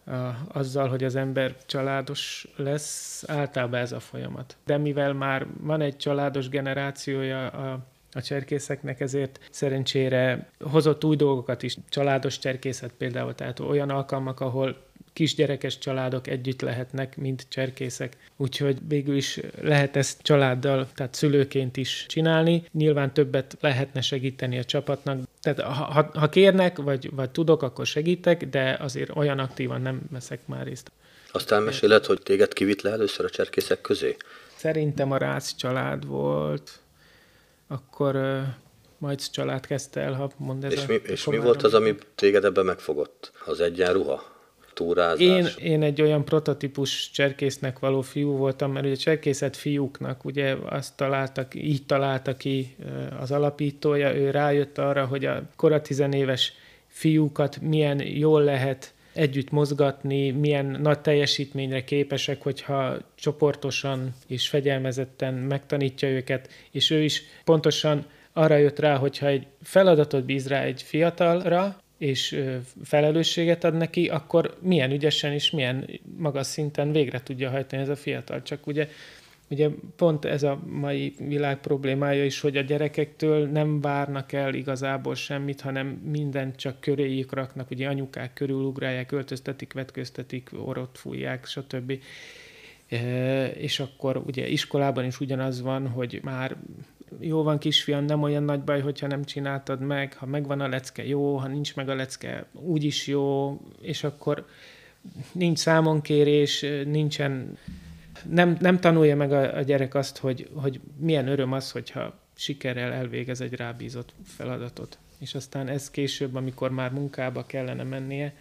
[0.04, 0.12] a,
[0.52, 4.56] azzal, hogy az ember családos lesz, általában ez a folyamat.
[4.64, 11.62] De mivel már van egy családos generációja a a cserkészeknek, ezért szerencsére hozott új dolgokat
[11.62, 14.76] is, családos cserkészet például, tehát olyan alkalmak, ahol
[15.12, 18.16] kisgyerekes családok együtt lehetnek, mint cserkészek.
[18.36, 22.64] Úgyhogy végül is lehet ezt családdal, tehát szülőként is csinálni.
[22.72, 25.20] Nyilván többet lehetne segíteni a csapatnak.
[25.40, 30.46] Tehát ha, ha kérnek, vagy, vagy tudok, akkor segítek, de azért olyan aktívan nem veszek
[30.46, 30.90] már részt.
[31.32, 34.16] Azt elmeséled, hogy téged kivitt le először a cserkészek közé?
[34.56, 36.81] Szerintem a Rácz család volt,
[37.68, 38.40] akkor uh,
[38.98, 41.94] majd család kezdte el, ha mond ez És, a mi, és mi volt az, ami
[42.14, 43.32] téged ebben megfogott?
[43.46, 44.30] Az egyenruha?
[44.74, 45.20] Túrázás?
[45.20, 50.96] Én, én egy olyan prototípus cserkésznek való fiú voltam, mert ugye cserkészet fiúknak, ugye azt
[50.96, 52.76] találtak, így találta ki
[53.20, 56.52] az alapítója, ő rájött arra, hogy a kora tizenéves
[56.86, 66.08] fiúkat milyen jól lehet együtt mozgatni, milyen nagy teljesítményre képesek, hogyha csoportosan és fegyelmezetten megtanítja
[66.08, 71.80] őket, és ő is pontosan arra jött rá, hogyha egy feladatot bíz rá egy fiatalra,
[71.98, 72.42] és
[72.84, 77.96] felelősséget ad neki, akkor milyen ügyesen és milyen magas szinten végre tudja hajtani ez a
[77.96, 78.42] fiatal.
[78.42, 78.88] Csak ugye,
[79.52, 85.14] ugye pont ez a mai világ problémája is, hogy a gyerekektől nem várnak el igazából
[85.14, 91.92] semmit, hanem mindent csak köréjük raknak, ugye anyukák körül ugrálják, öltöztetik, vetköztetik, orrot fújják, stb.
[93.54, 96.56] És akkor ugye iskolában is ugyanaz van, hogy már
[97.20, 101.06] jó van kisfiam, nem olyan nagy baj, hogyha nem csináltad meg, ha megvan a lecke,
[101.06, 104.46] jó, ha nincs meg a lecke, úgyis jó, és akkor
[105.32, 107.58] nincs számonkérés, nincsen,
[108.28, 112.92] nem, nem tanulja meg a, a gyerek azt, hogy, hogy milyen öröm az, hogyha sikerrel
[112.92, 114.98] elvégez egy rábízott feladatot.
[115.18, 118.34] És aztán ez később, amikor már munkába kellene mennie,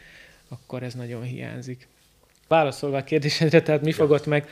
[0.47, 1.87] akkor ez nagyon hiányzik.
[2.47, 4.47] Válaszolva a kérdésedre, tehát mi fogott meg?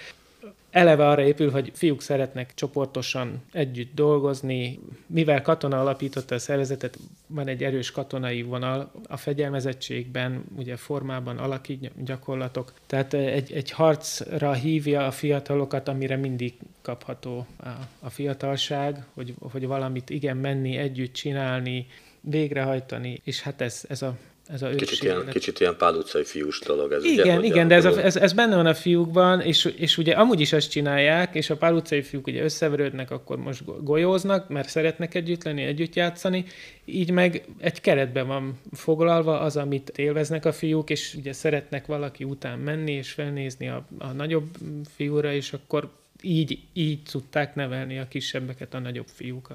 [0.72, 4.80] Eleve arra épül, hogy fiúk szeretnek csoportosan együtt dolgozni.
[5.08, 11.80] Mivel katona alapította a szervezetet, van egy erős katonai vonal a fegyelmezettségben, ugye formában, alaki
[12.06, 12.74] gyakorlatok.
[12.86, 17.68] Tehát egy, egy harcra hívja a fiatalokat, amire mindig kapható a,
[18.00, 21.88] a fiatalság, hogy, hogy valamit igen menni, együtt csinálni,
[22.22, 24.18] végrehajtani, és hát ez, ez a
[24.54, 26.92] ez a kicsit, ilyen, kicsit ilyen pál utcai fiús dolog.
[26.92, 29.98] Ez igen, ugye, igen, de ez, a, ez, ez, benne van a fiúkban, és, és
[29.98, 34.50] ugye amúgy is ezt csinálják, és a pál utcai fiúk ugye összeverődnek, akkor most golyóznak,
[34.50, 36.46] mert szeretnek együtt lenni, együtt játszani,
[36.86, 42.24] így meg egy keretben van foglalva az, amit élveznek a fiúk, és ugye szeretnek valaki
[42.24, 44.48] után menni, és felnézni a, a nagyobb
[44.96, 45.90] fiúra, és akkor
[46.22, 49.48] így, így tudták nevelni a kisebbeket a nagyobb fiúk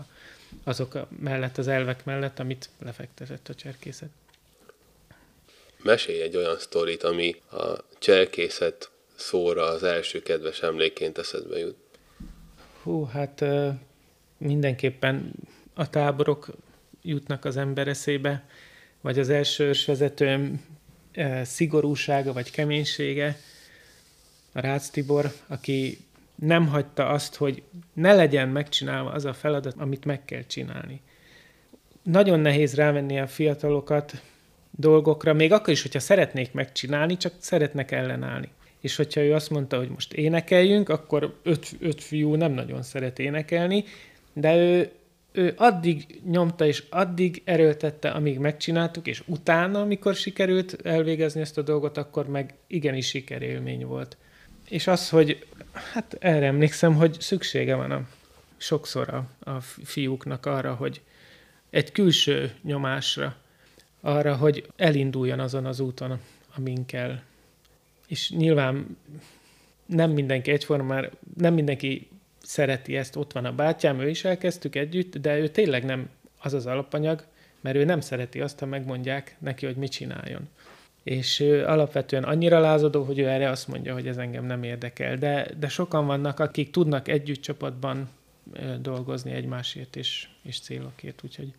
[0.64, 4.08] azok a mellett, az elvek mellett, amit lefektetett a cserkészet
[5.84, 11.76] mesélj egy olyan sztorit, ami a cselkészet szóra az első kedves emlékként eszedbe jut.
[12.82, 13.44] Hú, hát
[14.38, 15.32] mindenképpen
[15.74, 16.46] a táborok
[17.02, 18.48] jutnak az ember eszébe,
[19.00, 20.66] vagy az első vezetőm
[21.42, 23.38] szigorúsága vagy keménysége,
[24.52, 25.98] a Rácz Tibor, aki
[26.34, 31.00] nem hagyta azt, hogy ne legyen megcsinálva az a feladat, amit meg kell csinálni.
[32.02, 34.22] Nagyon nehéz rávenni a fiatalokat
[34.76, 38.48] dolgokra, még akkor is, hogyha szeretnék megcsinálni, csak szeretnek ellenállni.
[38.80, 43.18] És hogyha ő azt mondta, hogy most énekeljünk, akkor öt, öt fiú nem nagyon szeret
[43.18, 43.84] énekelni,
[44.32, 44.90] de ő,
[45.32, 51.62] ő addig nyomta és addig erőltette, amíg megcsináltuk, és utána, amikor sikerült elvégezni ezt a
[51.62, 54.16] dolgot, akkor meg igenis sikerélmény volt.
[54.68, 55.46] És az, hogy
[55.92, 58.08] hát erre emlékszem, hogy szüksége van a,
[58.56, 61.00] sokszor a, a fiúknak arra, hogy
[61.70, 63.36] egy külső nyomásra,
[64.04, 66.20] arra, hogy elinduljon azon az úton,
[66.56, 67.18] amin kell.
[68.06, 68.96] És nyilván
[69.86, 72.08] nem mindenki egyformán, nem mindenki
[72.42, 76.54] szereti ezt, ott van a bátyám, ő is elkezdtük együtt, de ő tényleg nem az
[76.54, 77.24] az alapanyag,
[77.60, 80.48] mert ő nem szereti azt, ha megmondják neki, hogy mit csináljon.
[81.02, 85.16] És ő alapvetően annyira lázadó, hogy ő erre azt mondja, hogy ez engem nem érdekel.
[85.16, 88.08] De, de sokan vannak, akik tudnak együtt csapatban
[88.80, 91.52] dolgozni egymásért és, és célokért, úgyhogy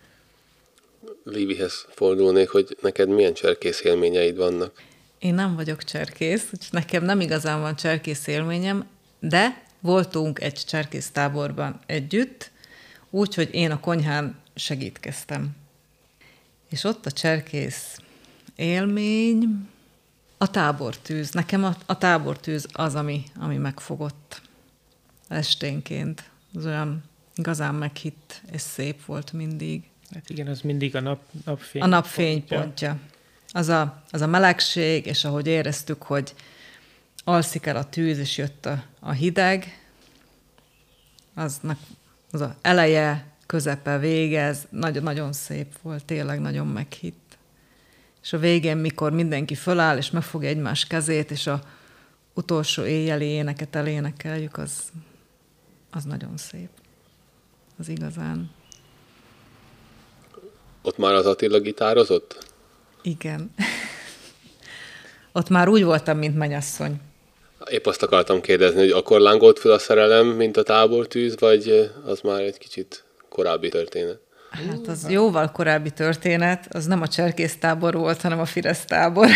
[1.23, 4.81] Livihez fordulnék, hogy neked milyen cserkész élményeid vannak?
[5.19, 8.87] Én nem vagyok cserkész, úgyhogy nekem nem igazán van cserkész élményem,
[9.19, 12.51] de voltunk egy cserkész táborban együtt,
[13.09, 15.49] úgyhogy én a konyhán segítkeztem.
[16.69, 17.97] És ott a cserkész
[18.55, 19.67] élmény,
[20.37, 21.31] a tábortűz.
[21.31, 24.41] Nekem a, a tábortűz az, ami, ami megfogott
[25.27, 26.29] esténként.
[26.53, 27.03] Az olyan
[27.35, 29.83] igazán meghitt, és szép volt mindig.
[30.15, 31.81] Hát igen, az mindig a nap, napfény.
[31.81, 32.59] A napfény pontja.
[32.59, 32.99] pontja.
[33.51, 36.33] Az a, az a melegség, és ahogy éreztük, hogy
[37.23, 39.81] alszik el a tűz, és jött a, a hideg,
[41.33, 41.79] aznak
[42.31, 47.37] az a eleje, közepe, vége, ez nagyon, nagyon szép volt, tényleg nagyon meghitt.
[48.23, 51.61] és a végén, mikor mindenki föláll, és megfogja egymás kezét, és a
[52.33, 54.91] utolsó éjjeli éneket elénekeljük, az,
[55.91, 56.69] az nagyon szép.
[57.77, 58.51] Az igazán.
[60.85, 62.37] Ott már az Attila gitározott?
[63.01, 63.53] Igen.
[65.31, 66.95] Ott már úgy voltam, mint menyasszony.
[67.69, 72.19] Épp azt akartam kérdezni, hogy akkor lángolt fel a szerelem, mint a tábortűz, vagy az
[72.21, 74.19] már egy kicsit korábbi történet?
[74.49, 79.27] Hát az jóval korábbi történet, az nem a cserkésztábor volt, hanem a Firesz tábor.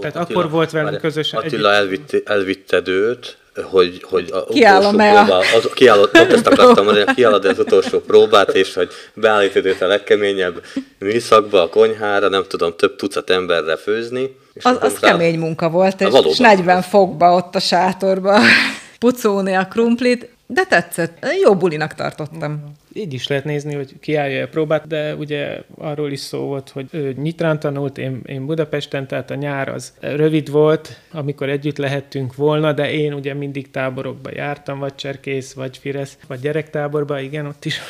[0.00, 5.38] Tehát akkor volt velünk közösen Attila elvitte, elvitted őt, hogy, hogy a Kiállom-e utolsó a-
[5.38, 9.82] próbá, az, kiállod, pont ezt akartam mondani, kiállod az utolsó próbát, és hogy beállítod őt
[9.82, 10.62] a legkeményebb
[10.98, 14.36] műszakba, a konyhára, nem tudom, több tucat emberre főzni.
[14.54, 18.38] És Az, az utána- kemény munka volt, és, és 40 fokba ott a sátorba
[18.98, 21.26] pucolni a krumplit, de tetszett.
[21.42, 22.72] Jó bulinak tartottam.
[22.96, 26.86] Így is lehet nézni, hogy kiállja a próbát, de ugye arról is szó volt, hogy
[26.90, 32.34] ő Nyitrán tanult, én, én Budapesten, tehát a nyár az rövid volt, amikor együtt lehettünk
[32.34, 37.64] volna, de én ugye mindig táborokba jártam, vagy Cserkész, vagy Firesz, vagy gyerektáborba, igen, ott
[37.64, 37.80] is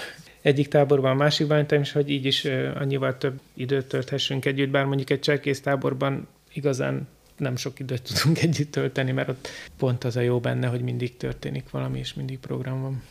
[0.43, 5.11] egyik táborban, a másikban és hogy így is annyival több időt tölthessünk együtt, bár mondjuk
[5.11, 10.21] egy Cserkész táborban igazán nem sok időt tudunk együtt tölteni, mert ott pont az a
[10.21, 13.03] jó benne, hogy mindig történik valami, és mindig program van.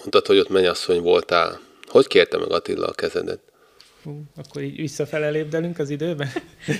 [0.00, 1.60] Mondtad, hogy ott mennyasszony voltál.
[1.86, 3.40] Hogy kérte meg Attila a kezedet?
[4.02, 6.30] Hú, akkor így visszafele lépdelünk az időben?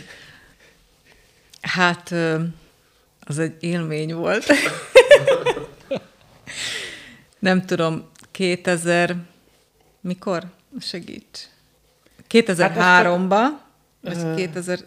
[1.60, 2.14] Hát
[3.20, 4.44] az egy élmény volt.
[7.38, 9.16] Nem tudom, 2000...
[10.00, 10.42] Mikor?
[10.80, 11.40] Segíts.
[12.30, 13.42] 2003-ba,
[14.00, 14.78] vagy Ö, 2000...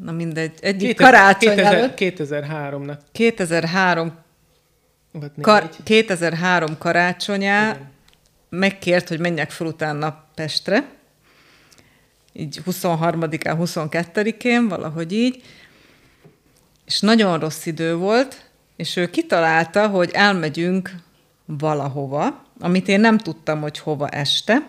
[0.00, 1.94] Na mindegy, egyik 2000 karácsony 2000 előtt.
[1.98, 2.98] 2003-nak.
[3.12, 4.16] 2003 Vagy
[5.40, 5.82] Kar- négy.
[5.82, 7.78] 2003 karácsonyá
[8.48, 10.88] megkért, hogy menjek fel utána Pestre,
[12.32, 15.42] így 23-án, 22-én, valahogy így,
[16.86, 20.90] és nagyon rossz idő volt, és ő kitalálta, hogy elmegyünk
[21.44, 24.68] valahova, amit én nem tudtam, hogy hova este,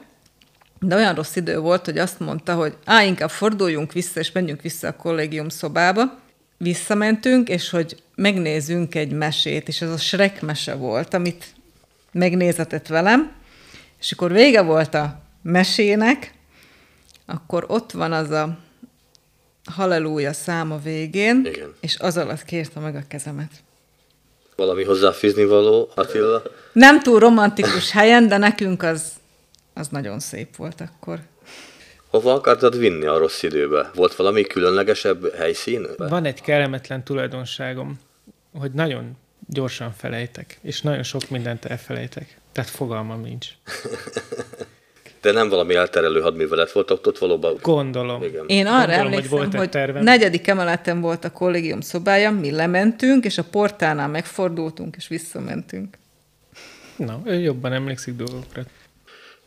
[0.79, 4.61] de olyan rossz idő volt, hogy azt mondta, hogy á, inkább forduljunk vissza, és menjünk
[4.61, 6.19] vissza a kollégium szobába.
[6.57, 11.45] Visszamentünk, és hogy megnézzünk egy mesét, és ez a Shrek mese volt, amit
[12.11, 13.31] megnézetett velem,
[13.99, 16.33] és akkor vége volt a mesének,
[17.25, 18.57] akkor ott van az a
[19.71, 21.73] halleluja szám a végén, Igen.
[21.79, 23.51] és az alatt kérte meg a kezemet.
[24.55, 26.41] Valami hozzáfűzni való, Attila?
[26.73, 29.11] Nem túl romantikus helyen, de nekünk az,
[29.73, 31.19] az nagyon szép volt akkor.
[32.13, 33.91] Hova akartad vinni a rossz időbe?
[33.95, 35.87] Volt valami különlegesebb helyszín?
[35.97, 37.99] Van egy kellemetlen tulajdonságom,
[38.59, 42.37] hogy nagyon gyorsan felejtek, és nagyon sok mindent elfelejtek.
[42.51, 43.47] Tehát fogalmam nincs.
[45.21, 47.57] De nem valami elterelő hadművelet volt, ott, ott valóban...
[47.61, 48.23] Gondolom.
[48.23, 48.43] Igen.
[48.47, 50.03] Én arra Gondolom, hogy emlékszem, volt hogy, egy tervem.
[50.03, 55.97] negyedik emeleten volt a kollégium szobája, mi lementünk, és a portánál megfordultunk, és visszamentünk.
[56.95, 58.63] Na, ő jobban emlékszik dolgokra.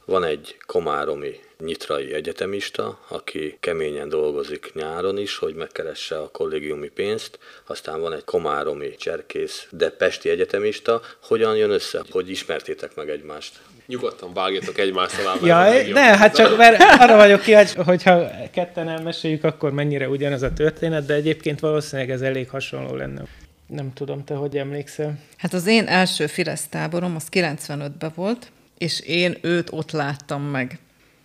[0.06, 7.38] Van egy komáromi nyitrai egyetemista, aki keményen dolgozik nyáron is, hogy megkeresse a kollégiumi pénzt,
[7.66, 11.00] aztán van egy komáromi cserkész, de pesti egyetemista.
[11.22, 13.60] Hogyan jön össze, hogy ismertétek meg egymást?
[13.86, 15.34] Nyugodtan vágjatok egymás alá.
[15.42, 15.94] Ja, legjobb.
[15.94, 21.06] ne, hát csak mert arra vagyok kíváncsi, hogyha ketten elmeséljük, akkor mennyire ugyanaz a történet,
[21.06, 23.22] de egyébként valószínűleg ez elég hasonló lenne.
[23.66, 25.18] Nem tudom, te hogy emlékszel?
[25.36, 30.78] Hát az én első Firesz táborom az 95-ben volt, és én őt ott láttam meg.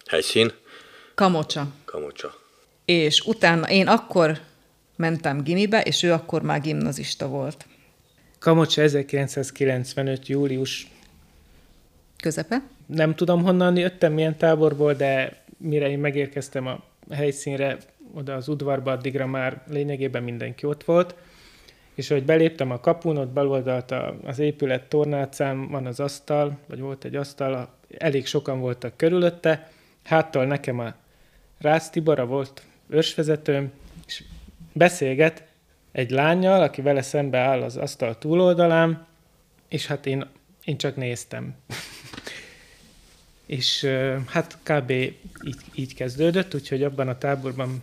[0.05, 0.51] Helyszín?
[1.15, 1.67] Kamocsa.
[1.85, 2.39] Kamocsa.
[2.85, 4.39] És utána én akkor
[4.95, 7.65] mentem gimibe, és ő akkor már gimnazista volt.
[8.39, 10.27] Kamocsa 1995.
[10.27, 10.87] július
[12.21, 12.61] Közepe?
[12.93, 17.77] nem tudom honnan jöttem, milyen táborból, de mire én megérkeztem a helyszínre,
[18.13, 21.15] oda az udvarba, addigra már lényegében mindenki ott volt,
[21.95, 27.03] és ahogy beléptem a kapun, ott baloldalt az épület tornácán van az asztal, vagy volt
[27.03, 29.71] egy asztal, elég sokan voltak körülötte,
[30.03, 30.93] háttal nekem a
[31.59, 33.71] Rácz Tibora volt őrsvezetőm,
[34.07, 34.23] és
[34.73, 35.43] beszélget
[35.91, 39.05] egy lányjal, aki vele szembe áll az asztal túloldalán,
[39.67, 40.25] és hát én,
[40.63, 41.55] én csak néztem.
[43.45, 43.87] És
[44.27, 44.89] hát kb.
[44.89, 47.79] Így, így kezdődött, úgyhogy abban a táborban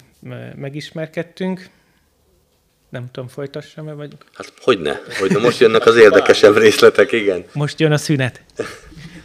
[0.55, 1.71] megismerkedtünk.
[2.89, 4.13] Nem tudom, folytassam-e, vagy...
[4.33, 4.97] Hát hogy ne?
[5.19, 7.45] Hogy ne most jönnek az érdekesebb részletek, igen.
[7.53, 8.43] Most jön a szünet.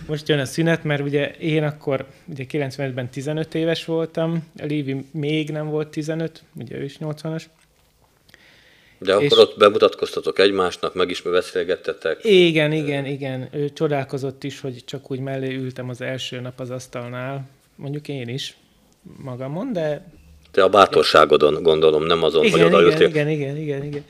[0.07, 5.05] Most jön a szünet, mert ugye én akkor, ugye 95-ben 15 éves voltam, a Lévi
[5.11, 7.43] még nem volt 15, ugye ő is 80-as.
[8.97, 12.19] De akkor És- ott bemutatkoztatok egymásnak, meg is beszélgettetek.
[12.23, 13.47] Igen, igen, igen.
[13.51, 17.49] Ő csodálkozott is, hogy csak úgy mellé ültem az első nap az asztalnál.
[17.75, 18.55] Mondjuk én is
[19.17, 20.05] magamon, de
[20.53, 23.07] Te a bátorságodon gondolom, nem azon, Igen, hogy igen, odaültél.
[23.07, 24.03] igen, igen, igen, igen.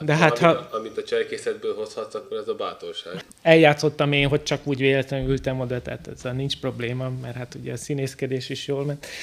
[0.00, 3.24] De hát, ha Amit, amit a cselekészetből hozhatsz, akkor ez a bátorság.
[3.42, 7.72] eljátszottam én, hogy csak úgy véletlenül ültem oda, tehát ez nincs probléma, mert hát ugye
[7.72, 9.06] a színészkedés is jól ment.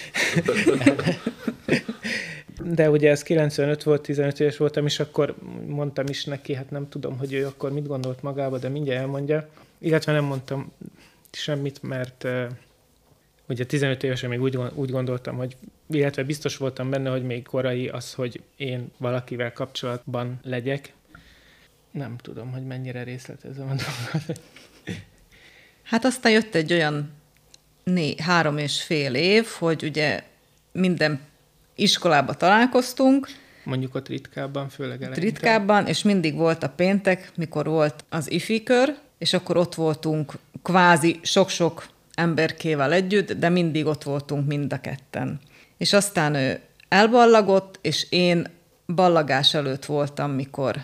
[2.64, 5.36] De ugye ez 95 volt, 15 éves voltam, és akkor
[5.66, 9.50] mondtam is neki, hát nem tudom, hogy ő akkor mit gondolt magába, de mindjárt elmondja.
[9.80, 10.72] Illetve nem mondtam
[11.32, 12.46] semmit, mert uh,
[13.54, 15.56] ugye 15 évesen még úgy, úgy gondoltam, hogy
[15.90, 20.94] illetve biztos voltam benne, hogy még korai az, hogy én valakivel kapcsolatban legyek.
[21.92, 24.42] Nem tudom, hogy mennyire részletezem a dolgot.
[25.84, 27.12] Hát aztán jött egy olyan
[27.84, 30.24] né, három és fél év, hogy ugye
[30.72, 31.20] minden
[31.76, 33.28] iskolába találkoztunk,
[33.64, 35.22] Mondjuk ott ritkábban, főleg eleinte.
[35.22, 40.34] ritkábban, és mindig volt a péntek, mikor volt az ifi kör, és akkor ott voltunk
[40.64, 41.86] kvázi sok-sok
[42.16, 45.40] emberkével együtt, de mindig ott voltunk mind a ketten.
[45.78, 48.48] És aztán ő elballagott, és én
[48.88, 50.76] ballagás előtt voltam, mikor,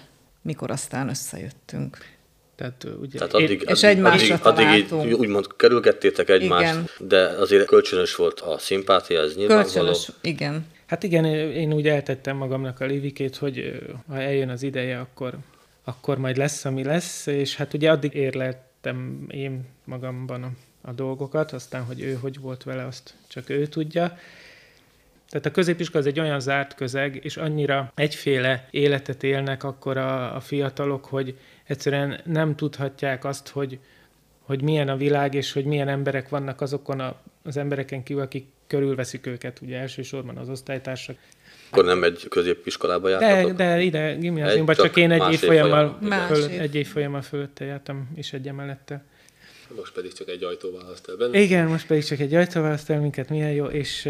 [0.41, 1.97] mikor aztán összejöttünk.
[2.55, 3.17] Tehát ugye...
[3.17, 5.19] Tehát én- addig, és addig, egymásra addig, addig így találtunk.
[5.19, 6.89] úgymond kerülgettétek egymást, Igen.
[6.99, 9.69] de azért kölcsönös volt a szimpátia, ez nyilvánvaló.
[9.71, 10.65] Kölcsönös, igen.
[10.85, 15.33] Hát igen, én úgy eltettem magamnak a lévikét, hogy ha eljön az ideje, akkor,
[15.83, 21.83] akkor majd lesz, ami lesz, és hát ugye addig érleltem én magamban a, dolgokat, aztán,
[21.83, 24.17] hogy ő hogy volt vele, azt csak ő tudja.
[25.29, 30.35] Tehát a középiskola az egy olyan zárt közeg, és annyira egyféle életet élnek akkor a,
[30.35, 33.79] a fiatalok, hogy egyszerűen nem tudhatják azt, hogy,
[34.41, 38.47] hogy milyen a világ, és hogy milyen emberek vannak azokon a, az embereken kívül, akik
[38.67, 41.17] körülveszik őket, ugye elsősorban az osztálytársak.
[41.69, 43.57] Akkor nem egy középiskolába De, jártatok?
[43.57, 46.07] de ide gimnáziumban Egy, csak, én egy csak évfolyammal, évfolyam.
[46.07, 49.03] Más föl, egy évfolyammal fölötte jártam, és egy emellettel.
[49.75, 51.39] Most pedig csak egy ajtó választ el benne.
[51.39, 54.09] Igen, most pedig csak egy ajtó választ el minket, milyen jó, és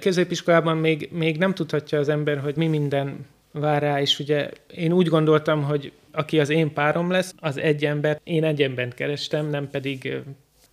[0.00, 4.92] középiskolában még, még nem tudhatja az ember, hogy mi minden vár rá, és ugye én
[4.92, 9.50] úgy gondoltam, hogy aki az én párom lesz, az egy ember, én egy embert kerestem,
[9.50, 10.16] nem pedig,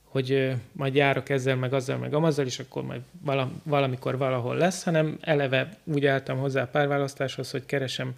[0.04, 4.84] hogy majd járok ezzel, meg azzal, meg amazzal, és akkor majd vala, valamikor valahol lesz,
[4.84, 8.14] hanem eleve úgy álltam hozzá a párválasztáshoz, hogy keresem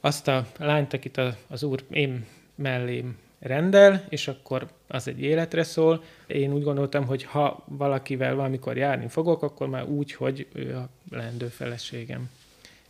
[0.00, 6.02] azt a lányt, akit az úr én mellém rendel, és akkor az egy életre szól.
[6.26, 10.88] Én úgy gondoltam, hogy ha valakivel valamikor járni fogok, akkor már úgy, hogy ő a
[11.10, 12.30] leendő feleségem.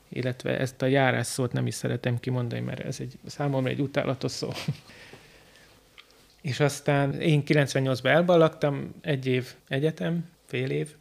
[0.09, 4.30] Illetve ezt a járás szót nem is szeretem kimondani, mert ez egy számomra egy utálatos
[4.30, 4.51] szó.
[6.40, 10.94] és aztán én 98-ban elballagtam, egy év egyetem, fél év,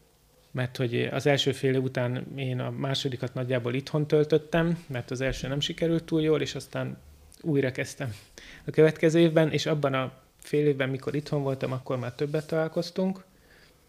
[0.52, 5.22] mert hogy az első fél év után én a másodikat nagyjából itthon töltöttem, mert az
[5.22, 6.98] első nem sikerült túl jól, és aztán
[7.42, 8.14] újra kezdtem
[8.66, 13.24] a következő évben, és abban a fél évben, mikor itthon voltam, akkor már többet találkoztunk,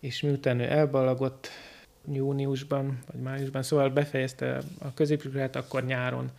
[0.00, 1.50] és miután ő elballagott
[2.12, 6.30] júniusban, vagy májusban, szóval befejezte a középiskolát, akkor nyáron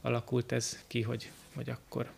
[0.00, 2.10] alakult ez ki, hogy, hogy akkor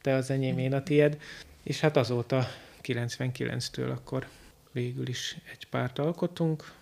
[0.00, 1.20] te az enyém, én a tied,
[1.62, 2.46] és hát azóta
[2.82, 4.26] 99-től akkor
[4.72, 6.72] végül is egy párt alkotunk,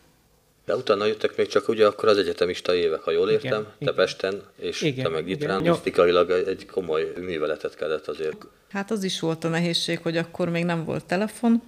[0.70, 3.70] De utána jöttek még csak ugye akkor az egyetemista évek, ha jól Igen, értem, te
[3.78, 3.94] igen.
[3.94, 5.38] Pesten, és Igen, te meg igen.
[5.38, 5.70] Gitrán, Jó.
[5.70, 10.64] misztikailag egy komoly műveletet kellett azért, Hát az is volt a nehézség, hogy akkor még
[10.64, 11.62] nem volt telefon.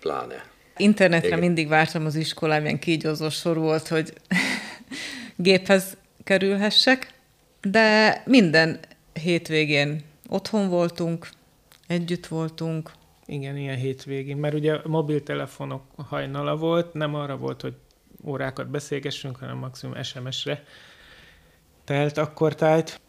[0.00, 0.44] pláne.
[0.76, 1.38] Internetre Igen.
[1.38, 4.12] mindig vártam az iskolám, ilyen kígyózó sor volt, hogy
[5.36, 7.12] géphez kerülhessek,
[7.62, 8.80] de minden
[9.12, 11.28] hétvégén otthon voltunk,
[11.86, 12.90] együtt voltunk,
[13.26, 17.74] Igen, ilyen hétvégén, mert ugye a mobiltelefonok hajnala volt, nem arra volt, hogy
[18.24, 20.64] órákat beszélgessünk, hanem maximum SMS-re
[21.84, 23.00] telt akkor tájt.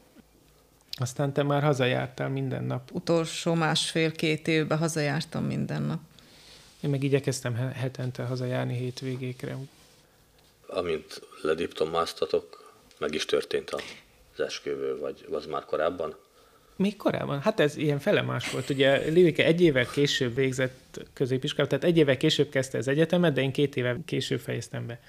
[0.91, 2.91] Aztán te már hazajártál minden nap.
[2.91, 5.99] utolsó másfél-két évben hazajártam minden nap.
[6.79, 9.57] Én meg igyekeztem he- hetente hazajárni hétvégékre.
[10.67, 16.15] Amint lediplomáztatok, meg is történt az esküvő, vagy az már korábban?
[16.75, 18.69] Még korábban, hát ez ilyen felemás volt.
[18.69, 23.41] Ugye Livike egy évvel később végzett középiskolát, tehát egy évvel később kezdte az egyetemet, de
[23.41, 24.99] én két évvel később fejeztem be.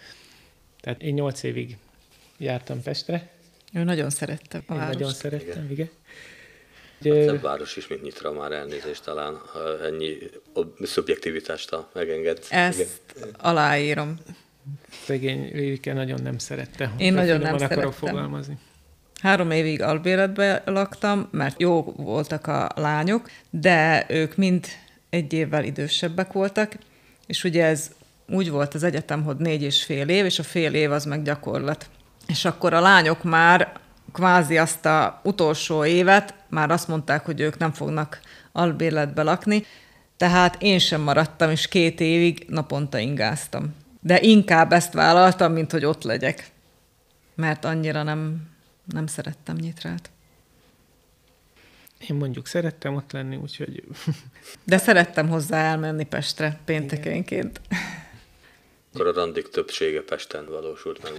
[0.81, 1.77] Tehát én nyolc évig
[2.39, 3.31] jártam Pestre.
[3.73, 4.99] Ő nagyon szerette a Én várost.
[4.99, 5.91] nagyon szerettem, igen.
[7.03, 7.27] Hát igen.
[7.27, 10.19] szebb város is, mint Nyitra már elnézést talán, ha ennyi
[10.83, 12.47] szubjektivitást a megenged.
[12.51, 13.01] Ezt
[13.39, 14.19] aláírom.
[15.05, 16.93] Szegény Lilike nagyon nem szerette.
[16.99, 17.93] Én nagyon nem akarok szerettem.
[17.93, 18.59] fogalmazni.
[19.23, 24.67] Három évig albéletbe laktam, mert jó voltak a lányok, de ők mind
[25.11, 26.73] egy évvel idősebbek voltak,
[27.27, 27.91] és ugye ez
[28.29, 31.23] úgy volt az egyetem, hogy négy és fél év, és a fél év az meg
[31.23, 31.91] gyakorlat.
[32.27, 33.73] És akkor a lányok már
[34.13, 38.21] kvázi azt a utolsó évet már azt mondták, hogy ők nem fognak
[38.53, 39.65] albérletbe lakni,
[40.17, 43.75] tehát én sem maradtam, és két évig naponta ingáztam.
[44.01, 46.51] de inkább ezt vállaltam, mint hogy ott legyek.
[47.35, 48.52] Mert annyira nem,
[48.85, 50.11] nem szerettem nyitrát.
[52.09, 53.85] Én mondjuk szerettem ott lenni, úgyhogy...
[54.65, 57.61] De szerettem hozzá elmenni Pestre péntekenként.
[58.95, 61.13] Akkor a randik többsége Pesten valósult meg.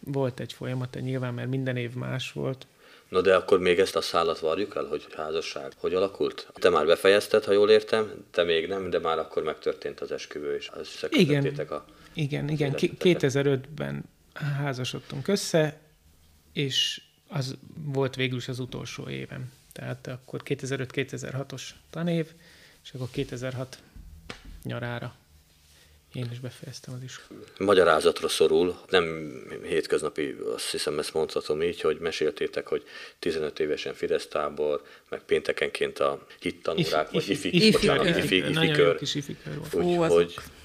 [0.00, 2.66] Volt egy folyamat, nyilván, mert minden év más volt.
[3.08, 6.48] Na de akkor még ezt a szállat varjuk el, hogy házasság hogy alakult?
[6.54, 10.56] Te már befejezted, ha jól értem, te még nem, de már akkor megtörtént az esküvő,
[10.56, 10.70] és
[11.08, 12.74] Igen, a igen, igen.
[12.78, 15.80] 2005-ben házasodtunk össze,
[16.52, 19.52] és az volt végül is az utolsó évem.
[19.72, 22.26] Tehát akkor 2005-2006-os tanév,
[22.84, 23.82] és akkor 2006
[24.62, 25.14] nyarára
[26.14, 27.58] én is befejeztem az iskolát.
[27.58, 32.84] Magyarázatra szorul, nem hétköznapi, azt hiszem ezt mondhatom így, hogy meséltétek, hogy
[33.18, 38.98] 15 évesen Fidesz tábor, meg péntekenként a hittanórák, vagy ifi, ifi, bocsánat, ifi, ifi, kör.
[39.72, 40.61] Úgyhogy Na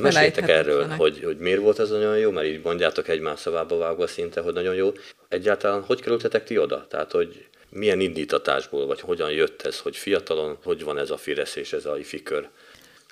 [0.00, 4.06] meséltek erről, hogy, hogy miért volt ez nagyon jó, mert így mondjátok egymás szavába vágva
[4.06, 4.92] szinte, hogy nagyon jó.
[5.28, 6.86] Egyáltalán hogy kerültetek ti oda?
[6.90, 11.56] Tehát, hogy milyen indítatásból, vagy hogyan jött ez, hogy fiatalon, hogy van ez a Fidesz
[11.56, 12.48] és ez a ifi kör?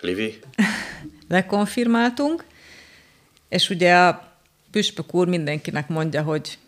[0.00, 0.38] Livi?
[1.28, 2.44] Lekonfirmáltunk,
[3.48, 4.32] és ugye a
[4.70, 6.58] püspök úr mindenkinek mondja, hogy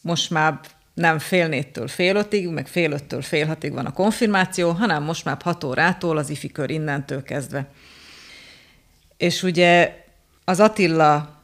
[0.00, 0.60] most már
[0.94, 5.24] nem fél négytől fél ötig, meg fél öttől fél hatig van a konfirmáció, hanem most
[5.24, 7.70] már hat órától az ifi kör innentől kezdve.
[9.18, 10.04] És ugye
[10.44, 11.42] az Attila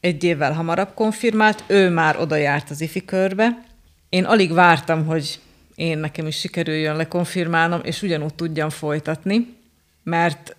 [0.00, 3.64] egy évvel hamarabb konfirmált, ő már oda járt az ifi körbe.
[4.08, 5.40] Én alig vártam, hogy
[5.74, 9.60] én nekem is sikerüljön lekonfirmálnom, és ugyanúgy tudjam folytatni
[10.02, 10.56] mert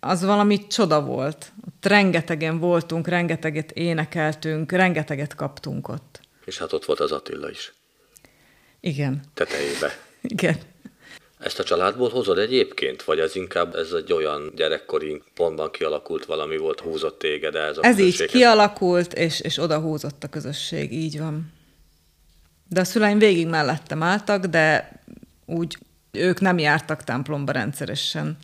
[0.00, 1.52] az valami csoda volt.
[1.66, 6.20] Ott rengetegen voltunk, rengeteget énekeltünk, rengeteget kaptunk ott.
[6.44, 7.72] És hát ott volt az Attila is.
[8.80, 9.22] Igen.
[9.34, 9.98] Tetejébe.
[10.22, 10.56] Igen.
[11.38, 16.56] Ezt a családból hozod egyébként, vagy ez inkább ez egy olyan gyerekkori pontban kialakult valami
[16.56, 21.18] volt, húzott téged ez a Ez így kialakult, és, és oda húzott a közösség, így
[21.18, 21.52] van.
[22.68, 24.92] De a szüleim végig mellettem álltak, de
[25.46, 25.78] úgy
[26.12, 28.36] ők nem jártak templomba rendszeresen.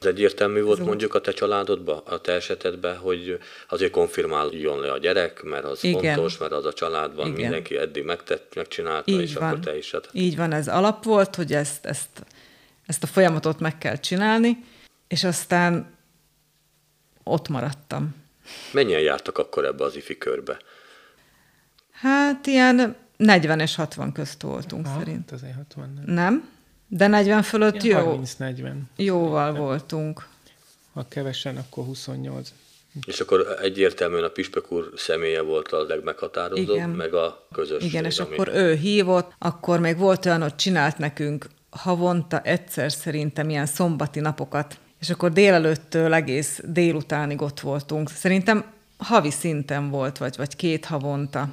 [0.00, 3.38] Ez egyértelmű volt mondjuk a te családodban, a te esetedben, hogy
[3.68, 6.14] azért konfirmáljon le a gyerek, mert az Igen.
[6.14, 7.40] fontos, mert az a családban Igen.
[7.40, 9.48] mindenki eddig megtett, megcsinálta, Így és van.
[9.48, 9.90] akkor te is.
[9.90, 10.08] Hát...
[10.12, 12.08] Így van, ez alap volt, hogy ezt, ezt,
[12.86, 14.64] ezt a folyamatot meg kell csinálni,
[15.08, 15.96] és aztán
[17.22, 18.14] ott maradtam.
[18.72, 20.56] Mennyien jártak akkor ebbe az ifi körbe?
[21.90, 25.32] Hát ilyen 40 és 60 közt voltunk Aha, szerint.
[25.32, 26.14] Azért 60 nem.
[26.14, 26.48] Nem?
[26.88, 28.20] De 40 fölött ja, jó.
[28.38, 28.72] 30-40.
[28.96, 29.58] Jóval De.
[29.58, 30.26] voltunk.
[30.92, 32.52] Ha kevesen, akkor 28.
[33.06, 36.90] És akkor egyértelműen a Pispek úr személye volt a legmeghatározóbb, Igen.
[36.90, 37.88] meg a közösség.
[37.88, 38.32] Igen, és ami...
[38.32, 44.20] akkor ő hívott, akkor még volt olyan, hogy csinált nekünk havonta egyszer szerintem ilyen szombati
[44.20, 48.10] napokat, és akkor délelőttől egész délutánig ott voltunk.
[48.10, 48.64] Szerintem
[48.96, 51.48] havi szinten volt, vagy, vagy két havonta.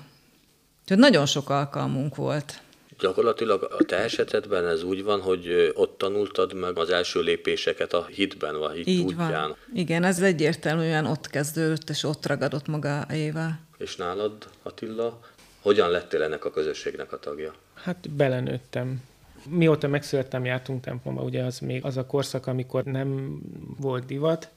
[0.81, 2.61] Úgyhogy nagyon sok alkalmunk volt.
[2.99, 8.05] Gyakorlatilag a te esetedben ez úgy van, hogy ott tanultad meg az első lépéseket a
[8.05, 9.47] hitben, vagy hit Így útján.
[9.47, 9.55] Van.
[9.73, 13.59] Igen, ez egyértelműen ott kezdődött, és ott ragadott magáévá.
[13.77, 14.33] És nálad,
[14.63, 15.19] Attila,
[15.61, 17.53] hogyan lettél ennek a közösségnek a tagja?
[17.73, 19.03] Hát belenőttem.
[19.49, 23.39] Mióta megszülettem, jártunk templomba, ugye az még az a korszak, amikor nem
[23.79, 24.49] volt divat,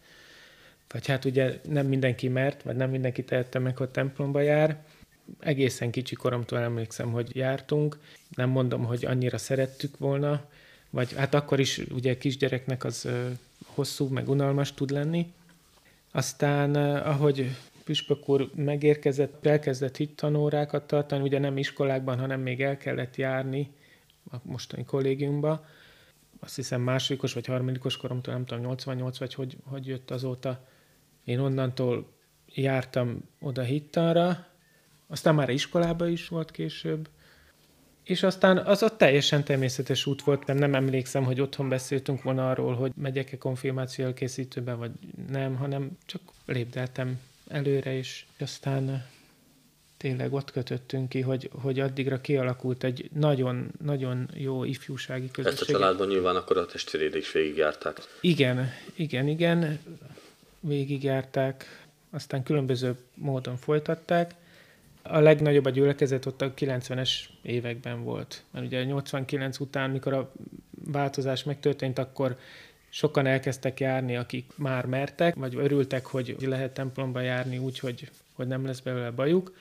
[0.93, 4.85] vagy hát ugye nem mindenki mert, vagy nem mindenki tehette meg, hogy templomba jár,
[5.41, 7.99] egészen kicsi koromtól emlékszem, hogy jártunk.
[8.37, 10.45] Nem mondom, hogy annyira szerettük volna,
[10.91, 13.09] vagy hát akkor is ugye kisgyereknek az
[13.67, 15.33] hosszú, meg unalmas tud lenni.
[16.11, 23.17] Aztán, ahogy Püspök úr megérkezett, elkezdett hittanórákat tartani, ugye nem iskolákban, hanem még el kellett
[23.17, 23.71] járni
[24.31, 25.67] a mostani kollégiumba.
[26.41, 30.67] Azt hiszem másodikos vagy harmadikos koromtól, nem tudom, 88 vagy hogy, hogy jött azóta.
[31.25, 32.13] Én onnantól
[32.47, 34.47] jártam oda hittanra,
[35.07, 37.09] aztán már iskolába is volt később,
[38.09, 42.51] és aztán az a teljesen természetes út volt, nem, nem emlékszem, hogy otthon beszéltünk volna
[42.51, 44.91] arról, hogy megyek-e konfirmáció készítőbe, vagy
[45.31, 49.07] nem, hanem csak lépdeltem előre, és aztán
[49.97, 55.61] tényleg ott kötöttünk ki, hogy, hogy addigra kialakult egy nagyon-nagyon jó ifjúsági közösség.
[55.61, 58.01] Ezt a családban nyilván akkor a testvéred is végigjárták.
[58.21, 59.79] Igen, igen, igen,
[60.61, 64.35] végigjárták, aztán különböző módon folytatták,
[65.09, 67.11] a legnagyobb a gyülekezet ott a 90-es
[67.43, 68.45] években volt.
[68.51, 70.33] Mert ugye 89 után, mikor a
[70.85, 72.39] változás megtörtént, akkor
[72.89, 78.47] sokan elkezdtek járni, akik már mertek, vagy örültek, hogy lehet templomba járni úgy, hogy, hogy
[78.47, 79.57] nem lesz belőle bajuk.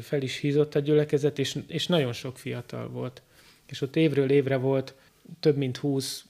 [0.00, 3.22] Fel is hízott a gyülekezet, és, és nagyon sok fiatal volt.
[3.66, 4.94] És ott évről évre volt
[5.40, 6.24] több mint 20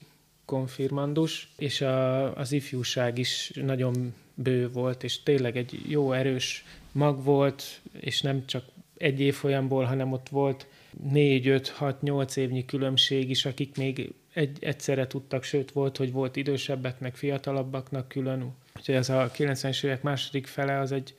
[0.45, 7.23] konfirmandus, és a, az ifjúság is nagyon bő volt, és tényleg egy jó erős mag
[7.23, 8.63] volt, és nem csak
[8.97, 10.67] egy évfolyamból, hanem ott volt
[11.03, 16.11] négy, öt, hat, nyolc évnyi különbség is, akik még egy, egyszerre tudtak, sőt volt, hogy
[16.11, 18.53] volt idősebbeknek, fiatalabbaknak külön.
[18.77, 21.15] Úgyhogy ez a 90-es évek második fele az egy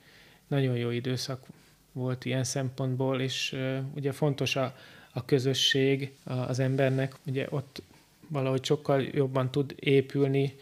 [0.47, 1.45] nagyon jó időszak
[1.91, 4.75] volt ilyen szempontból, és uh, ugye fontos a,
[5.11, 7.81] a közösség az embernek, ugye ott
[8.27, 10.55] valahogy sokkal jobban tud épülni,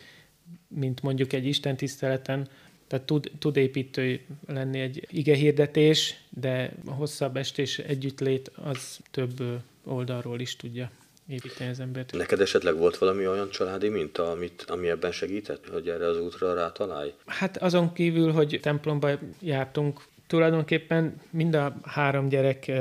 [0.67, 2.49] mint mondjuk egy Isten tiszteleten,
[2.87, 9.43] tehát tud, tud építő lenni egy ige hirdetés, de a hosszabb estés együttlét az több
[9.83, 10.91] oldalról is tudja
[11.27, 12.11] építeni az embert.
[12.11, 16.53] Neked esetleg volt valami olyan családi minta, amit, ami ebben segített, hogy erre az útra
[16.53, 17.13] rátalálj?
[17.25, 22.71] Hát azon kívül, hogy templomba jártunk, tulajdonképpen mind a három gyerek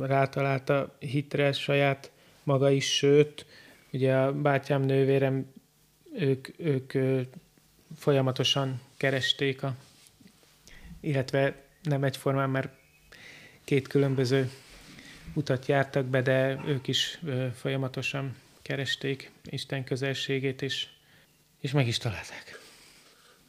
[0.00, 2.10] rátalálta hitre saját
[2.42, 3.46] maga is, sőt,
[3.92, 5.52] ugye a bátyám, nővérem,
[6.18, 6.92] ők, ők
[7.96, 9.74] folyamatosan keresték a,
[11.00, 12.68] illetve nem egyformán, mert
[13.64, 14.50] két különböző
[15.34, 17.20] utat jártak be, de ők is
[17.54, 20.86] folyamatosan keresték Isten közelségét, és,
[21.60, 22.60] és meg is találták.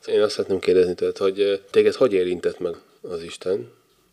[0.06, 3.72] Én azt szeretném kérdezni tőled, hogy téged hogy érintett meg az Isten,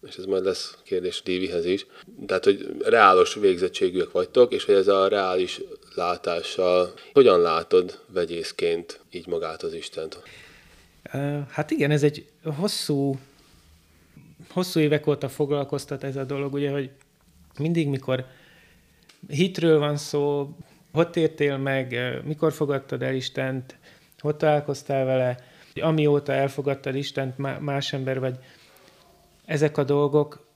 [0.09, 1.87] és ez majd lesz kérdés Dívihez is.
[2.27, 5.61] Tehát, hogy reálos végzettségűek vagytok, és hogy ez a reális
[5.95, 10.23] látással hogyan látod vegyészként így magát az Istent?
[11.49, 13.19] Hát igen, ez egy hosszú,
[14.49, 16.91] hosszú évek óta foglalkoztat ez a dolog, ugye, hogy
[17.59, 18.27] mindig, mikor
[19.29, 20.55] hitről van szó,
[20.93, 23.77] hogy értél meg, mikor fogadtad el Istent,
[24.19, 25.39] hogy találkoztál vele,
[25.81, 28.39] amióta elfogadtad Istent, más ember vagy,
[29.45, 30.47] ezek a dolgok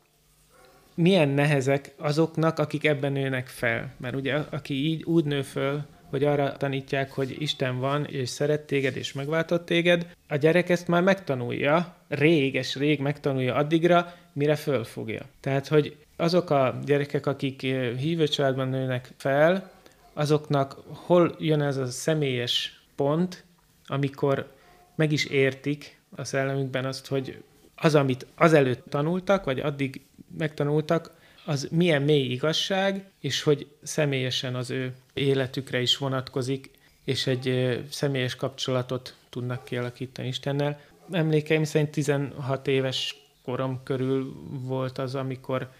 [0.94, 3.94] milyen nehezek azoknak, akik ebben nőnek fel.
[3.96, 8.60] Mert ugye aki így úgy nő föl, hogy arra tanítják, hogy Isten van, és szeret
[8.60, 15.22] téged, és megváltott téged, a gyerek ezt már megtanulja, réges rég megtanulja addigra, mire fölfogja.
[15.40, 17.60] Tehát, hogy azok a gyerekek, akik
[17.98, 19.70] hívő családban nőnek fel,
[20.12, 23.44] azoknak hol jön ez a személyes pont,
[23.86, 24.52] amikor
[24.94, 27.42] meg is értik a szellemükben azt, hogy
[27.74, 30.00] az, amit azelőtt tanultak, vagy addig
[30.38, 31.10] megtanultak,
[31.46, 36.70] az milyen mély igazság, és hogy személyesen az ő életükre is vonatkozik,
[37.04, 40.80] és egy személyes kapcsolatot tudnak kialakítani Istennel.
[41.10, 45.70] Emlékeim szerint 16 éves korom körül volt az, amikor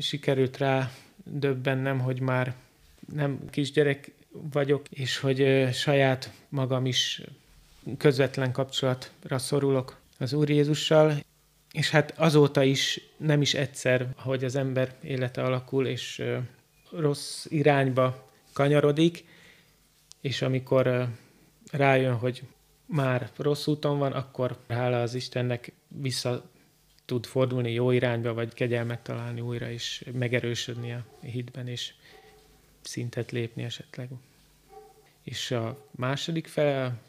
[0.00, 0.90] sikerült rá
[1.24, 2.54] döbbennem, hogy már
[3.12, 4.10] nem kisgyerek
[4.52, 7.22] vagyok, és hogy saját magam is
[7.98, 11.18] közvetlen kapcsolatra szorulok az Úr Jézussal,
[11.76, 16.22] és hát azóta is nem is egyszer, hogy az ember élete alakul, és
[16.90, 19.24] rossz irányba kanyarodik,
[20.20, 21.08] és amikor
[21.70, 22.42] rájön, hogy
[22.86, 26.50] már rossz úton van, akkor hála az Istennek vissza
[27.04, 31.94] tud fordulni jó irányba, vagy kegyelmet találni újra, és megerősödni a hitben, és
[32.82, 34.08] szintet lépni esetleg.
[35.22, 37.00] És a második fele,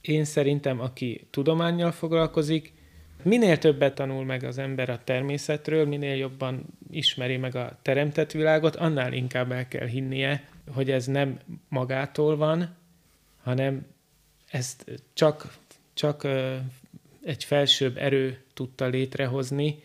[0.00, 2.78] én szerintem, aki tudományjal foglalkozik,
[3.22, 8.76] Minél többet tanul meg az ember a természetről, minél jobban ismeri meg a teremtett világot,
[8.76, 10.44] annál inkább el kell hinnie,
[10.74, 12.76] hogy ez nem magától van,
[13.42, 13.86] hanem
[14.50, 15.54] ezt csak,
[15.94, 16.26] csak
[17.22, 19.82] egy felsőbb erő tudta létrehozni,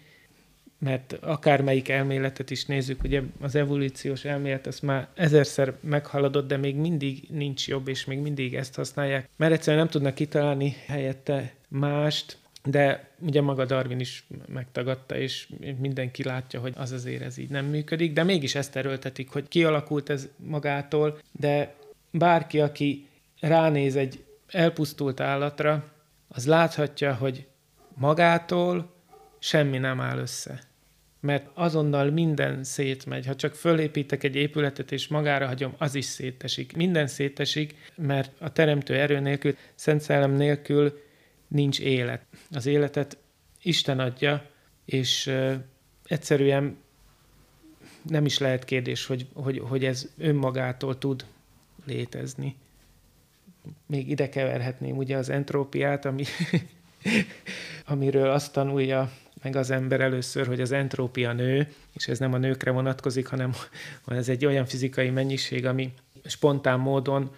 [0.79, 6.75] mert akármelyik elméletet is nézzük, ugye az evolúciós elmélet ezt már ezerszer meghaladott, de még
[6.75, 12.37] mindig nincs jobb, és még mindig ezt használják, mert egyszerűen nem tudnak kitalálni helyette mást,
[12.65, 15.47] de ugye maga Darwin is megtagadta, és
[15.79, 20.09] mindenki látja, hogy az azért ez így nem működik, de mégis ezt erőltetik, hogy kialakult
[20.09, 21.75] ez magától, de
[22.11, 23.07] bárki, aki
[23.39, 25.91] ránéz egy elpusztult állatra,
[26.27, 27.47] az láthatja, hogy
[27.93, 28.93] magától
[29.39, 30.59] semmi nem áll össze.
[31.19, 33.25] Mert azonnal minden szétmegy.
[33.25, 36.75] Ha csak fölépítek egy épületet és magára hagyom, az is szétesik.
[36.75, 41.03] Minden szétesik, mert a teremtő erő nélkül, Szent Szellem nélkül
[41.55, 42.25] nincs élet.
[42.51, 43.17] Az életet
[43.61, 44.49] Isten adja,
[44.85, 45.31] és
[46.05, 46.77] egyszerűen
[48.01, 51.25] nem is lehet kérdés, hogy, hogy, hogy ez önmagától tud
[51.85, 52.55] létezni.
[53.85, 56.23] Még ide keverhetném ugye az entrópiát, ami,
[57.85, 62.37] amiről azt tanulja meg az ember először, hogy az entrópia nő, és ez nem a
[62.37, 63.51] nőkre vonatkozik, hanem
[64.05, 65.93] ez egy olyan fizikai mennyiség, ami
[66.23, 67.35] spontán módon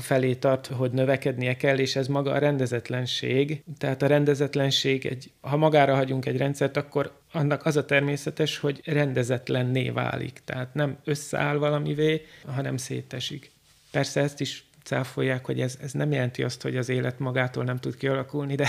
[0.00, 3.62] felé tart, hogy növekednie kell, és ez maga a rendezetlenség.
[3.78, 8.80] Tehát a rendezetlenség, egy, ha magára hagyunk egy rendszert, akkor annak az a természetes, hogy
[8.84, 10.40] rendezetlenné válik.
[10.44, 13.50] Tehát nem összeáll valamivé, hanem szétesik.
[13.90, 17.78] Persze ezt is cáfolják, hogy ez, ez nem jelenti azt, hogy az élet magától nem
[17.78, 18.68] tud kialakulni, de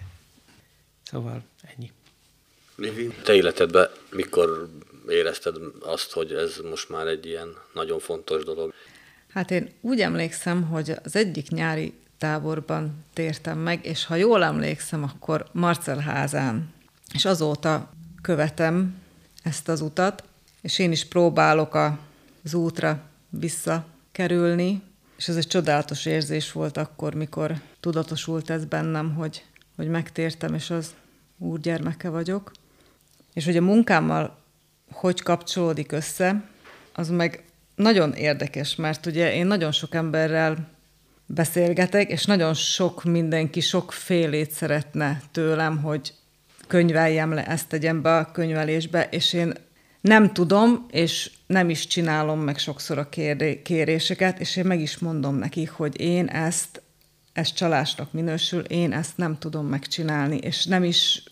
[1.10, 1.42] szóval
[1.76, 1.90] ennyi.
[3.24, 4.68] Te életedben mikor
[5.08, 8.74] érezted azt, hogy ez most már egy ilyen nagyon fontos dolog?
[9.32, 15.02] Hát én úgy emlékszem, hogy az egyik nyári táborban tértem meg, és ha jól emlékszem,
[15.02, 16.72] akkor Marcelházán.
[17.12, 17.90] És azóta
[18.22, 18.94] követem
[19.42, 20.24] ezt az utat,
[20.60, 21.74] és én is próbálok
[22.44, 24.82] az útra visszakerülni,
[25.16, 29.44] és ez egy csodálatos érzés volt akkor, mikor tudatosult ez bennem, hogy,
[29.76, 30.94] hogy megtértem, és az
[31.38, 32.52] úr gyermeke vagyok.
[33.32, 34.38] És hogy a munkámmal
[34.90, 36.44] hogy kapcsolódik össze,
[36.92, 37.44] az meg
[37.74, 40.70] nagyon érdekes, mert ugye én nagyon sok emberrel
[41.26, 46.14] beszélgetek, és nagyon sok mindenki sok félét szeretne tőlem, hogy
[46.66, 49.52] könyveljem le, ezt tegyem be a könyvelésbe, és én
[50.00, 53.08] nem tudom, és nem is csinálom meg sokszor a
[53.62, 56.82] kéréseket, és én meg is mondom nekik, hogy én ezt,
[57.32, 61.22] ez csalásnak minősül, én ezt nem tudom megcsinálni, és nem is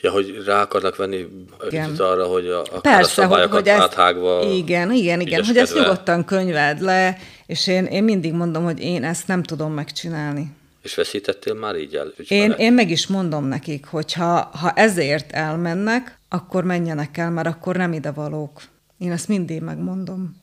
[0.00, 1.26] Ja, hogy rá akarnak venni
[1.68, 1.96] igen.
[1.96, 4.42] arra, hogy a, a Persze, hogy, hogy ezt, áthágva...
[4.42, 9.04] Igen, igen, igen, hogy ezt nyugodtan könyveld le, és én, én mindig mondom, hogy én
[9.04, 10.56] ezt nem tudom megcsinálni.
[10.82, 12.12] És veszítettél már így el?
[12.28, 17.48] Én, én meg is mondom nekik, hogy ha, ha ezért elmennek, akkor menjenek el, mert
[17.48, 18.62] akkor nem ide valók.
[18.98, 20.42] Én ezt mindig megmondom.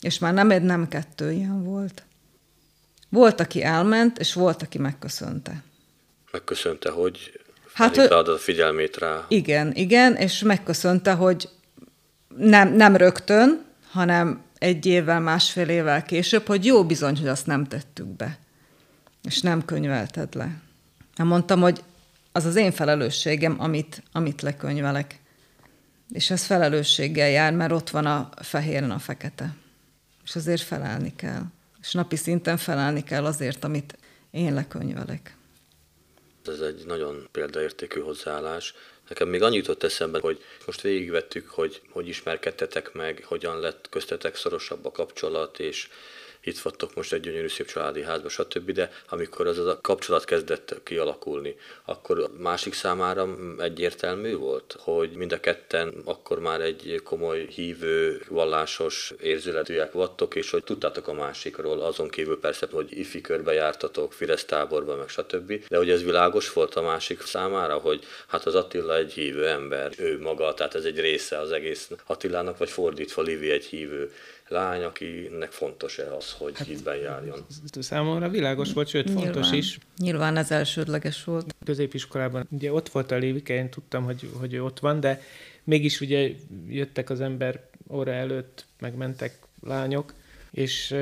[0.00, 2.02] És már nem egy, nem kettő ilyen volt.
[3.08, 5.62] Volt, aki elment, és volt, aki megköszönte.
[6.32, 7.40] Megköszönte, hogy
[7.78, 9.24] hát, a figyelmét rá.
[9.28, 11.48] Igen, igen, és megköszönte, hogy
[12.36, 17.64] nem, nem rögtön, hanem egy évvel, másfél évvel később, hogy jó bizony, hogy azt nem
[17.64, 18.38] tettük be,
[19.22, 20.50] és nem könyvelted le.
[21.16, 21.82] Nem mondtam, hogy
[22.32, 25.20] az az én felelősségem, amit, amit lekönyvelek.
[26.12, 29.54] És ez felelősséggel jár, mert ott van a fehéren a fekete.
[30.24, 31.42] És azért felelni kell.
[31.80, 33.98] És napi szinten felelni kell azért, amit
[34.30, 35.36] én lekönyvelek.
[36.46, 38.74] Ez egy nagyon példaértékű hozzáállás.
[39.08, 44.36] Nekem még annyit jutott eszembe, hogy most végigvettük, hogy hogy ismerkedtetek meg, hogyan lett köztetek
[44.36, 45.88] szorosabb a kapcsolat, és
[46.48, 48.70] itt vagytok most egy gyönyörű szép családi házba, stb.
[48.70, 53.28] De amikor az, az a kapcsolat kezdett kialakulni, akkor a másik számára
[53.58, 60.50] egyértelmű volt, hogy mind a ketten akkor már egy komoly hívő, vallásos érzületűek vattok, és
[60.50, 65.66] hogy tudtátok a másikról, azon kívül persze, hogy ifi körbe jártatok, Fidesz táborba, meg stb.
[65.68, 69.92] De hogy ez világos volt a másik számára, hogy hát az Attila egy hívő ember,
[69.98, 74.12] ő maga, tehát ez egy része az egész Attilának, vagy fordítva Livi egy hívő
[74.48, 77.46] lány, akinek fontos-e az, hogy hát, hitben járjon.
[77.80, 79.24] Számomra világos volt, sőt Nyilván.
[79.24, 79.78] fontos is.
[79.96, 81.54] Nyilván ez elsődleges volt.
[81.64, 85.22] Középiskolában ugye ott volt a Lévike, én tudtam, hogy, hogy ott van, de
[85.64, 86.30] mégis ugye
[86.68, 90.14] jöttek az ember óra előtt, megmentek lányok,
[90.50, 90.96] és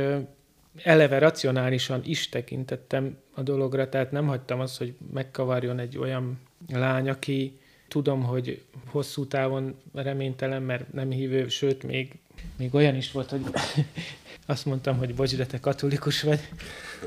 [0.83, 7.09] eleve racionálisan is tekintettem a dologra, tehát nem hagytam azt, hogy megkavarjon egy olyan lány,
[7.09, 12.19] aki tudom, hogy hosszú távon reménytelen, mert nem hívő, sőt, még
[12.57, 13.43] még olyan is volt, hogy
[14.47, 16.41] azt mondtam, hogy bocs, de te katolikus vagy.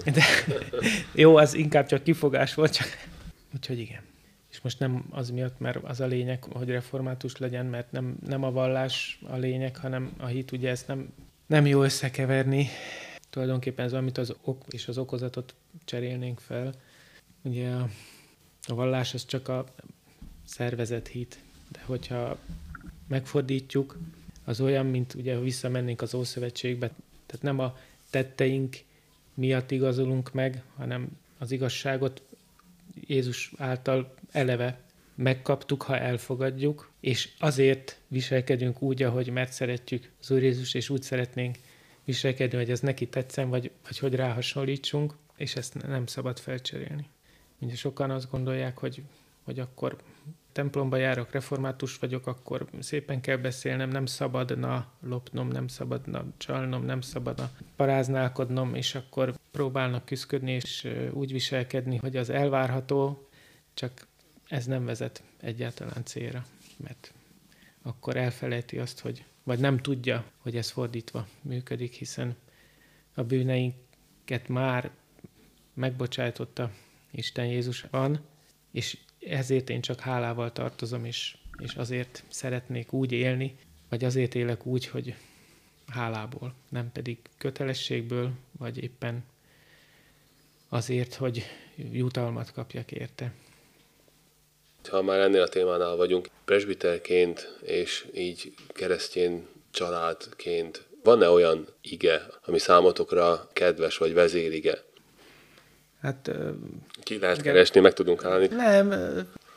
[0.04, 0.24] De
[1.22, 2.88] jó, az inkább csak kifogás volt, csak...
[3.56, 4.02] Úgyhogy igen.
[4.52, 8.44] És most nem az miatt, mert az a lényeg, hogy református legyen, mert nem, nem
[8.44, 11.14] a vallás a lényeg, hanem a hit, ugye ezt nem,
[11.46, 12.68] nem jó összekeverni.
[13.30, 16.74] Tulajdonképpen ez amit az ok és az okozatot cserélnénk fel.
[17.42, 17.90] Ugye a,
[18.68, 19.66] a vallás az csak a
[20.46, 21.40] szervezet hit,
[21.72, 22.38] de hogyha
[23.08, 23.98] megfordítjuk,
[24.50, 26.92] az olyan, mint ugye, ha visszamennénk az Ószövetségbe,
[27.26, 27.78] tehát nem a
[28.10, 28.78] tetteink
[29.34, 32.22] miatt igazolunk meg, hanem az igazságot
[33.08, 34.80] Jézus által eleve
[35.16, 41.02] megkaptuk, ha elfogadjuk, és azért viselkedünk úgy, ahogy mert szeretjük az Úr Jézus, és úgy
[41.02, 41.58] szeretnénk
[42.04, 47.10] viselkedni, hogy ez neki tetszen, vagy, vagy hogy ráhasonlítsunk, és ezt nem szabad felcserélni.
[47.60, 49.02] Ugye sokan azt gondolják, hogy,
[49.50, 49.96] hogy akkor
[50.52, 57.02] templomba járok, református vagyok, akkor szépen kell beszélnem, nem szabadna lopnom, nem szabadna csalnom, nem
[57.02, 63.28] szabadna paráználkodnom, és akkor próbálnak küzdködni és úgy viselkedni, hogy az elvárható,
[63.74, 64.08] csak
[64.48, 66.46] ez nem vezet egyáltalán célra,
[66.78, 67.14] mert
[67.82, 72.36] akkor elfelejti azt, hogy vagy nem tudja, hogy ez fordítva működik, hiszen
[73.14, 74.92] a bűneinket már
[75.74, 76.72] megbocsájtotta
[77.12, 78.20] Isten Jézusban,
[78.72, 83.58] és ezért én csak hálával tartozom, és, és azért szeretnék úgy élni,
[83.90, 85.16] vagy azért élek úgy, hogy
[85.88, 89.24] hálából, nem pedig kötelességből, vagy éppen
[90.70, 91.44] azért, hogy
[91.92, 93.34] jutalmat kapjak érte.
[94.90, 102.60] Ha már ennél a témánál vagyunk, presbiterként és így keresztény családként Van-e olyan ige, ami
[102.60, 104.84] számotokra kedves vagy vezérige?
[106.02, 106.32] Hát
[107.04, 107.54] Ki lehet Igen.
[107.54, 108.48] keresni, meg tudunk állni.
[108.48, 108.94] nem,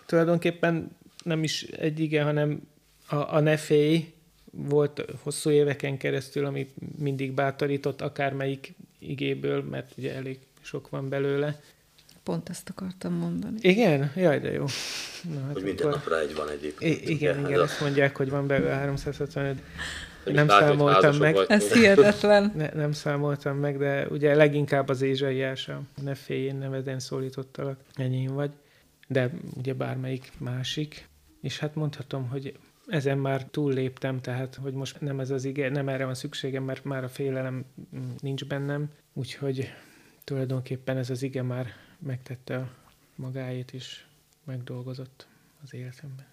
[0.07, 2.61] tulajdonképpen nem is egy ige, hanem
[3.09, 4.13] a, a nefély
[4.51, 11.61] volt hosszú éveken keresztül, amit mindig bátorított akármelyik igéből, mert ugye elég sok van belőle.
[12.23, 13.59] Pont ezt akartam mondani.
[13.61, 14.13] Igen?
[14.17, 14.65] Jaj, de jó.
[15.35, 17.01] Na, hát Hogy minden akkor- napra egy van egyébként.
[17.09, 17.49] I- igen, ugye?
[17.49, 19.57] igen, Ez ezt mondják, hogy van belőle 365.
[20.25, 21.35] Nem látod, számoltam meg.
[21.35, 21.51] vagytok.
[21.51, 22.53] Ez hihetetlen.
[22.57, 27.79] Ne, nem számoltam meg, de ugye leginkább az Ézsaiás, a ne félj, én neveden szólítottalak,
[27.95, 28.51] enyém vagy,
[29.09, 31.09] de ugye bármelyik másik.
[31.41, 35.89] És hát mondhatom, hogy ezen már túlléptem, tehát hogy most nem ez az ige, nem
[35.89, 37.65] erre van szükségem, mert már a félelem
[38.21, 39.73] nincs bennem, úgyhogy
[40.25, 41.67] tulajdonképpen ez az ige már
[41.99, 42.71] megtette a
[43.15, 44.07] magáét is,
[44.45, 45.27] megdolgozott
[45.63, 46.32] az életemben.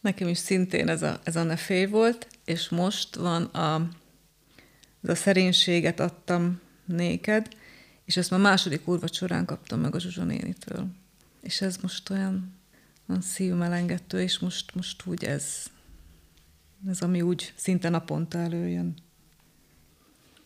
[0.00, 3.88] Nekem is szintén ez a, ez a nefé volt, és most van a,
[5.02, 7.48] ez a szerénységet adtam néked,
[8.04, 10.86] és ezt már második úrvacsorán kaptam meg a Zsuzsa nénitől.
[11.42, 12.60] És ez most olyan,
[13.08, 15.66] olyan szívmelengető, és most, most úgy ez,
[16.88, 18.94] ez ami úgy szinte naponta előjön.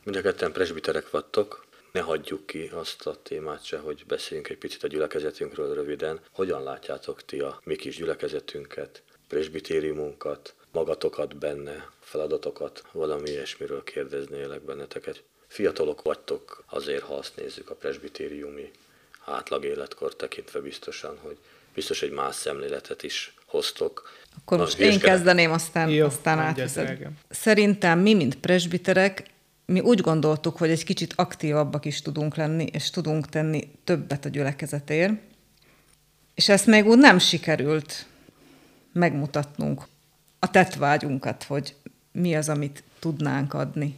[0.05, 4.59] Mind a ketten presbiterek vagytok, ne hagyjuk ki azt a témát se, hogy beszéljünk egy
[4.59, 6.21] picit a gyülekezetünkről röviden.
[6.31, 9.03] Hogyan látjátok ti a mi kis gyülekezetünket,
[9.35, 15.23] presbitériumunkat, magatokat benne, feladatokat, valami ilyesmiről kérdeznélek benneteket.
[15.47, 18.71] Fiatalok vagytok, azért ha azt nézzük a presbitériumi
[19.25, 21.37] átlag életkor tekintve biztosan, hogy
[21.75, 24.11] biztos egy más szemléletet is hoztok.
[24.39, 27.09] Akkor Na, most én kezdeném, aztán, Jó, aztán átviszed.
[27.31, 29.31] Szerintem mi, mint presbiterek,
[29.67, 34.29] mi úgy gondoltuk, hogy egy kicsit aktívabbak is tudunk lenni, és tudunk tenni többet a
[34.29, 35.13] gyülekezetért.
[36.35, 38.07] És ezt még úgy nem sikerült
[38.95, 39.83] megmutatnunk
[40.39, 41.75] a tettvágyunkat, hogy
[42.13, 43.97] mi az, amit tudnánk adni.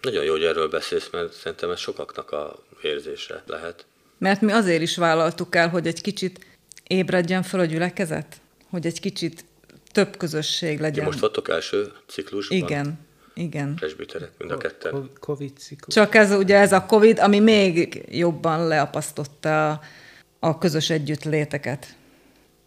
[0.00, 3.86] Nagyon jó, hogy erről beszélsz, mert szerintem ez sokaknak a érzése lehet.
[4.18, 6.46] Mert mi azért is vállaltuk el, hogy egy kicsit
[6.86, 8.40] ébredjen fel a gyülekezet,
[8.70, 9.44] hogy egy kicsit
[9.92, 11.04] több közösség Ti legyen.
[11.04, 12.58] most vagytok első ciklusban?
[12.58, 12.98] Igen,
[13.34, 13.74] igen.
[13.74, 15.10] Presbiterek, mind a ketten.
[15.20, 15.94] Covid ciklus.
[15.94, 19.80] Csak ez ugye ez a Covid, ami még jobban leapasztotta
[20.38, 21.96] a közös együttléteket.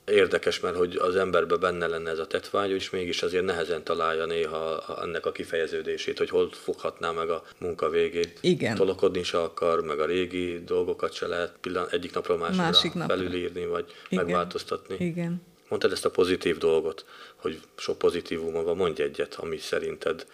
[0.05, 4.25] Érdekes, mert hogy az emberben benne lenne ez a tetvágy, és mégis azért nehezen találja
[4.25, 8.37] néha ennek a kifejeződését, hogy hol foghatná meg a munka végét.
[8.41, 8.75] Igen.
[8.75, 13.15] Tolokodni se akar, meg a régi dolgokat se lehet pillan- egyik napról másikra Másik napra.
[13.15, 14.25] felülírni, vagy Igen.
[14.25, 14.95] megváltoztatni.
[14.99, 15.41] Igen.
[15.69, 20.25] Mondtad ezt a pozitív dolgot, hogy sok pozitívuma van, mondj egyet, ami szerinted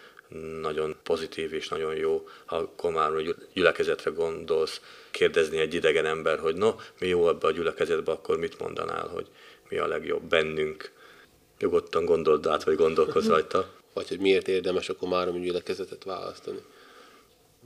[0.61, 2.71] nagyon pozitív és nagyon jó, ha
[3.21, 8.37] gyü- gyülekezetre gondolsz, kérdezni egy idegen ember, hogy no, mi jó ebbe a gyülekezetbe, akkor
[8.37, 9.27] mit mondanál, hogy
[9.71, 10.91] mi a legjobb bennünk.
[11.59, 13.73] Nyugodtan gondold át, vagy gondolkozz rajta.
[13.93, 16.59] Vagy hogy miért érdemes a komáromi gyülekezetet választani.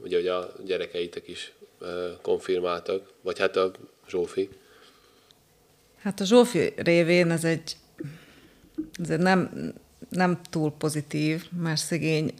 [0.03, 1.53] Ugye, hogy a gyerekeitek is
[2.21, 3.71] konfirmáltak, vagy hát a
[4.07, 4.49] Zsófi.
[6.01, 7.75] Hát a Zsófi révén ez egy,
[8.99, 9.73] ez egy nem,
[10.09, 12.33] nem túl pozitív, mert szegény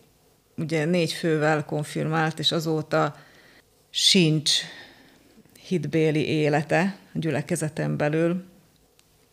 [0.57, 3.15] ugye négy fővel konfirmált, és azóta
[3.89, 4.51] sincs
[5.59, 8.43] hitbéli élete a gyülekezeten belül.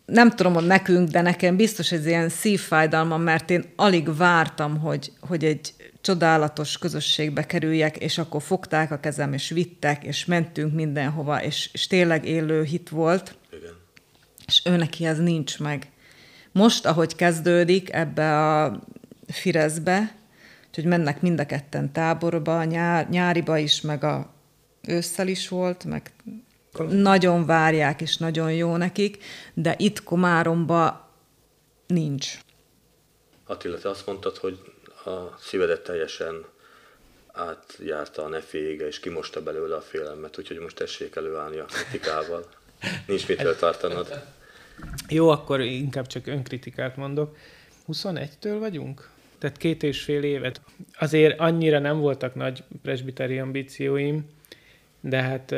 [0.07, 5.13] Nem tudom, hogy nekünk, de nekem biztos ez ilyen szívfájdalmam, mert én alig vártam, hogy,
[5.21, 11.43] hogy egy csodálatos közösségbe kerüljek, és akkor fogták a kezem, és vittek, és mentünk mindenhova,
[11.43, 13.75] és, és tényleg élő hit volt Igen.
[14.47, 15.91] és ő neki ez nincs meg.
[16.53, 18.81] Most, ahogy kezdődik ebbe a
[19.27, 20.15] Firezbe,
[20.69, 24.35] úgyhogy mennek mind a ketten táborba, nyár, nyáriba is, meg a
[24.87, 26.13] ősszel is volt, meg
[26.89, 31.09] nagyon várják, és nagyon jó nekik, de itt Komáromba
[31.87, 32.39] nincs.
[33.47, 34.59] Attila, te azt mondtad, hogy
[35.05, 36.45] a szívedet teljesen
[37.33, 42.49] átjárta a neféige, és kimosta belőle a félelmet, úgyhogy most tessék előállni a kritikával.
[43.07, 44.23] Nincs mitől tartanod.
[45.09, 47.37] Jó, akkor inkább csak önkritikát mondok.
[47.93, 49.11] 21-től vagyunk?
[49.39, 50.61] Tehát két és fél évet.
[50.99, 54.31] Azért annyira nem voltak nagy presbiteri ambícióim,
[55.05, 55.55] de hát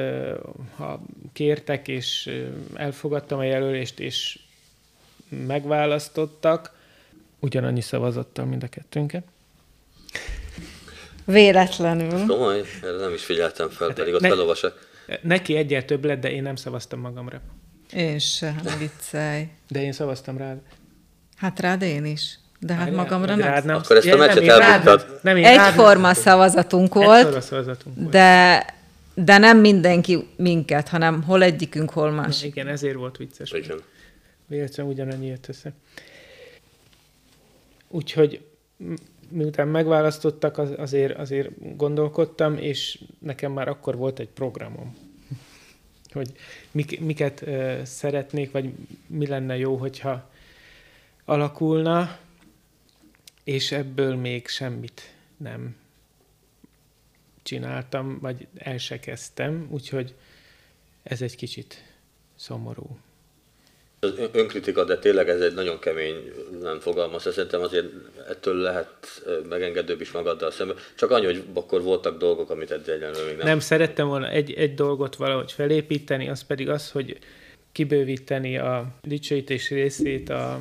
[0.77, 1.01] ha
[1.33, 2.31] kértek, és
[2.75, 4.39] elfogadtam a jelölést, és
[5.47, 6.73] megválasztottak,
[7.41, 9.25] ugyanannyi szavazattal mind a kettőnket.
[11.25, 12.27] Véletlenül.
[12.27, 14.89] Komoly, erre nem is figyeltem fel, pedig ott ne- felolvasok.
[15.23, 17.41] Neki egyel több lett, de én nem szavaztam magamra.
[17.93, 19.49] Én se, ne viccelj.
[19.69, 20.59] De én szavaztam rád.
[21.37, 22.39] Hát rád én is.
[22.61, 23.49] De hát magamra nem.
[23.49, 25.07] rád Akkor ezt a nem, meccset elbuktad.
[25.23, 25.35] nem.
[25.35, 25.59] Nem, nem.
[25.59, 27.19] Egyforma szavazatunk volt.
[27.19, 28.11] Egyforma szavazatunk volt.
[28.11, 28.67] De,
[29.15, 32.51] de nem mindenki minket, hanem hol egyikünk, hol Na, másik.
[32.51, 33.53] igen, ezért volt vicces.
[33.53, 33.81] Igen.
[34.47, 35.73] Véletlenül ugyanannyi jött össze.
[37.89, 38.45] Úgyhogy
[39.29, 44.97] miután megválasztottak, az, azért, azért gondolkodtam, és nekem már akkor volt egy programom,
[46.13, 46.33] hogy
[46.71, 48.73] mik, miket uh, szeretnék, vagy
[49.07, 50.31] mi lenne jó, hogyha
[51.25, 52.19] alakulna,
[53.45, 55.77] és ebből még semmit nem
[57.45, 60.15] csináltam, vagy el se kezdtem, úgyhogy
[61.03, 61.83] ez egy kicsit
[62.37, 62.99] szomorú.
[64.01, 66.33] Az önkritika, de tényleg ez egy nagyon kemény
[66.63, 67.33] nem fogalmaz.
[67.33, 67.87] Szerintem azért
[68.29, 70.77] ettől lehet megengedőbb is magaddal szemben.
[70.97, 73.47] Csak annyi, hogy akkor voltak dolgok, amit egyelőre még nem...
[73.47, 77.19] Nem, szerettem volna egy, egy dolgot valahogy felépíteni, az pedig az, hogy
[77.73, 80.61] kibővíteni a dicsőítés részét a,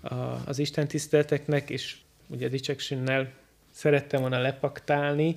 [0.00, 0.14] a,
[0.46, 3.32] az Isten tiszteleteknek, és ugye dicseksünnel
[3.70, 5.36] szerettem volna lepaktálni,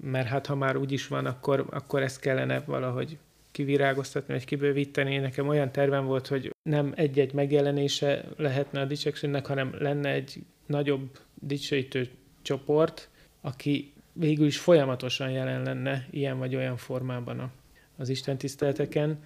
[0.00, 3.18] mert hát ha már úgy is van, akkor, akkor ezt kellene valahogy
[3.50, 5.18] kivirágoztatni, vagy kibővíteni.
[5.18, 11.18] Nekem olyan tervem volt, hogy nem egy-egy megjelenése lehetne a dicseksünnek, hanem lenne egy nagyobb
[11.34, 12.08] dicsőítő
[12.42, 13.08] csoport,
[13.40, 17.50] aki végül is folyamatosan jelen lenne ilyen vagy olyan formában a,
[17.96, 19.24] az Isten tiszteleteken.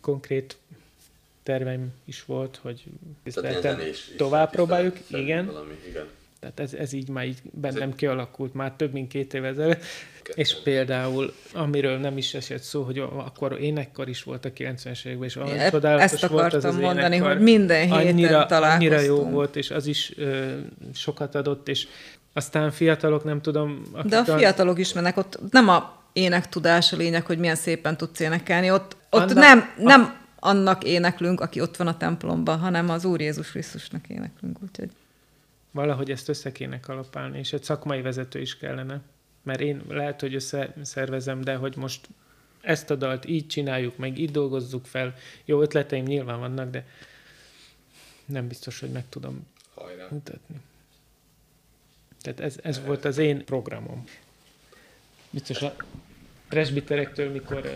[0.00, 0.58] Konkrét
[1.42, 2.84] terveim is volt, hogy
[4.16, 5.46] tovább próbáljuk, igen.
[5.46, 6.06] Valami, igen.
[6.42, 9.82] Tehát ez, ez így már így bennem kialakult már több mint két éve ezelőtt.
[10.34, 15.28] És például, amiről nem is esett szó, hogy akkor énekkar is volt a 90-es években,
[15.28, 17.32] és olyan csodálatos Ezt volt az az mondani, énekkar.
[17.32, 20.56] hogy minden héten annyira, annyira jó volt, és az is ö,
[20.94, 21.86] sokat adott, és
[22.32, 23.82] aztán fiatalok, nem tudom...
[24.04, 28.20] De a fiatalok is mennek, ott nem a énektudás a lényeg, hogy milyen szépen tudsz
[28.20, 30.46] énekelni, ott, ott annak, nem, nem a...
[30.48, 34.90] annak éneklünk, aki ott van a templomban, hanem az Úr Jézus Krisztusnak éneklünk, úgyhogy...
[35.72, 39.00] Valahogy ezt össze kéne kalapálni, és egy szakmai vezető is kellene.
[39.42, 42.08] Mert én lehet, hogy összeszervezem, de hogy most
[42.60, 45.14] ezt a dalt így csináljuk, meg így dolgozzuk fel.
[45.44, 46.86] Jó ötleteim nyilván vannak, de
[48.24, 50.06] nem biztos, hogy meg tudom Hajrá.
[50.10, 50.56] mutatni.
[52.20, 54.04] Tehát ez, ez volt az én programom.
[55.30, 55.74] Biztos a
[56.48, 57.72] presbiterektől, mikor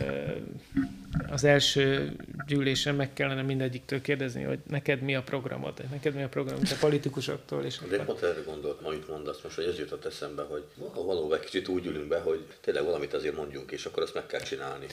[1.31, 6.29] az első gyűlésen meg kellene mindegyiktől kérdezni, hogy neked mi a programod, neked mi a
[6.29, 7.65] programod, a politikusoktól.
[7.65, 10.65] És De pont erre gondolt, amit mondasz most, hogy ez jutott eszembe, hogy
[10.95, 14.41] valóban kicsit úgy ülünk be, hogy tényleg valamit azért mondjunk, és akkor azt meg kell
[14.41, 14.87] csinálni.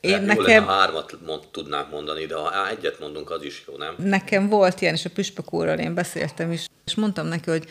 [0.00, 0.44] Én Lehet, nekem...
[0.44, 3.94] Lenne, hármat mond, tudnánk mondani, de ha egyet mondunk, az is jó, nem?
[3.98, 7.64] Nekem volt ilyen, és a püspök úrral én beszéltem is, és mondtam neki, hogy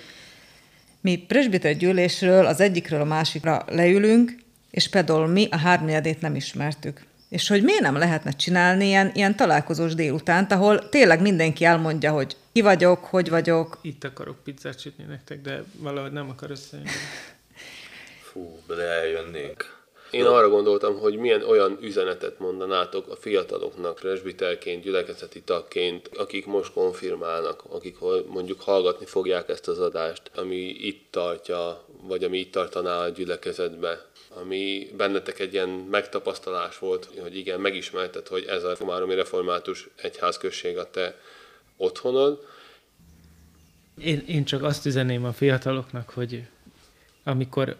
[1.01, 4.31] mi presbiter gyűlésről az egyikről a másikra leülünk,
[4.71, 7.05] és például mi a hármnyedét nem ismertük.
[7.29, 12.35] És hogy miért nem lehetne csinálni ilyen, ilyen találkozós délutánt, ahol tényleg mindenki elmondja, hogy
[12.51, 13.77] ki vagyok, hogy vagyok.
[13.81, 16.89] Itt akarok pizzát sütni nektek, de valahogy nem akar összejönni.
[18.21, 19.75] Fú, de eljönnénk.
[20.11, 26.73] Én arra gondoltam, hogy milyen olyan üzenetet mondanátok a fiataloknak, presbiterként, gyülekezeti tagként, akik most
[26.73, 27.97] konfirmálnak, akik
[28.27, 34.05] mondjuk hallgatni fogják ezt az adást, ami itt tartja, vagy ami itt tartaná a gyülekezetbe
[34.29, 40.77] ami bennetek egy ilyen megtapasztalás volt, hogy igen, megismerted, hogy ez a Komáromi Református Egyházközség
[40.77, 41.19] a te
[41.77, 42.45] otthonod.
[43.97, 46.47] Én, én csak azt üzeném a fiataloknak, hogy
[47.23, 47.75] amikor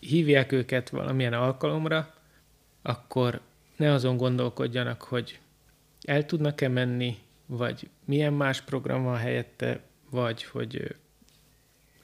[0.00, 2.14] hívják őket valamilyen alkalomra,
[2.82, 3.40] akkor
[3.76, 5.38] ne azon gondolkodjanak, hogy
[6.02, 9.80] el tudnak-e menni, vagy milyen más program van helyette,
[10.10, 10.94] vagy hogy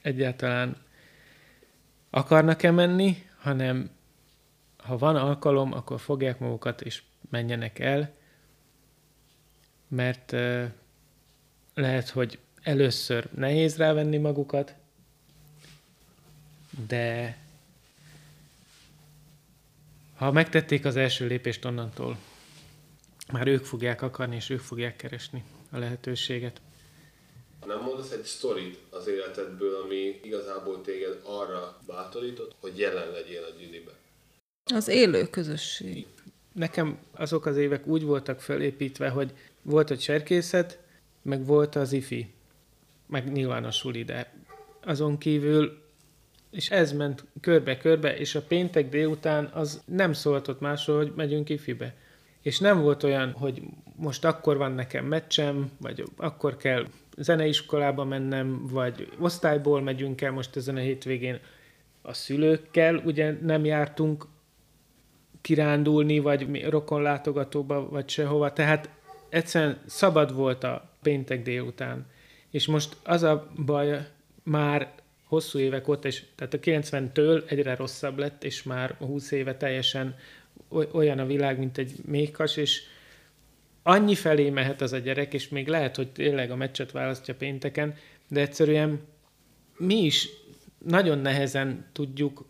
[0.01, 0.77] egyáltalán
[2.09, 3.89] akarnak-e menni, hanem
[4.77, 8.13] ha van alkalom, akkor fogják magukat és menjenek el,
[9.87, 10.31] mert
[11.73, 14.75] lehet, hogy először nehéz rávenni magukat,
[16.87, 17.37] de
[20.15, 22.17] ha megtették az első lépést onnantól,
[23.31, 26.61] már ők fogják akarni, és ők fogják keresni a lehetőséget.
[27.65, 33.59] Nem mondasz egy sztorit az életedből, ami igazából téged arra bátorított, hogy jelen legyél a
[33.59, 33.91] gyűlibe?
[34.73, 36.05] Az élő közösség.
[36.53, 40.79] Nekem azok az évek úgy voltak felépítve, hogy volt a cserkészet,
[41.21, 42.33] meg volt az ifi,
[43.07, 44.33] meg nyilván a suli, de
[44.83, 45.81] azon kívül,
[46.51, 51.95] és ez ment körbe-körbe, és a péntek délután az nem szóltott másról, hogy megyünk ifibe.
[52.41, 53.61] És nem volt olyan, hogy
[53.95, 56.87] most akkor van nekem meccsem, vagy akkor kell
[57.17, 61.39] zeneiskolába mennem, vagy osztályból megyünk el most ezen a hétvégén
[62.01, 64.25] a szülőkkel, ugye nem jártunk
[65.41, 68.53] kirándulni, vagy rokonlátogatóba, vagy sehova.
[68.53, 68.89] Tehát
[69.29, 72.05] egyszerűen szabad volt a péntek délután.
[72.49, 74.07] És most az a baj,
[74.43, 74.91] már
[75.27, 80.15] hosszú évek óta, és tehát a 90-től egyre rosszabb lett, és már 20 éve teljesen
[80.91, 82.81] olyan a világ, mint egy méhkas, és
[83.83, 87.95] annyi felé mehet az a gyerek, és még lehet, hogy tényleg a meccset választja pénteken,
[88.27, 89.01] de egyszerűen
[89.77, 90.29] mi is
[90.77, 92.45] nagyon nehezen tudjuk,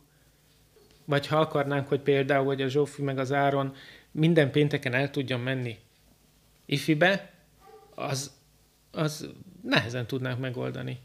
[1.05, 3.75] vagy ha akarnánk, hogy például, hogy a Zsófi meg az Áron
[4.11, 5.77] minden pénteken el tudjon menni
[6.65, 7.33] ifibe,
[7.95, 8.31] az,
[8.91, 9.29] az
[9.61, 10.99] nehezen tudnánk megoldani.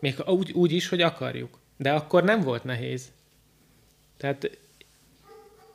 [0.00, 1.58] Még úgy, úgy is, hogy akarjuk.
[1.76, 3.12] De akkor nem volt nehéz.
[4.16, 4.58] Tehát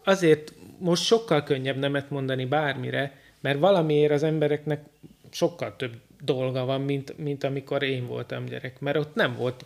[0.03, 4.85] azért most sokkal könnyebb nemet mondani bármire, mert valamiért az embereknek
[5.31, 8.79] sokkal több dolga van, mint, mint amikor én voltam gyerek.
[8.79, 9.65] Mert ott nem volt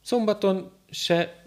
[0.00, 1.44] szombaton se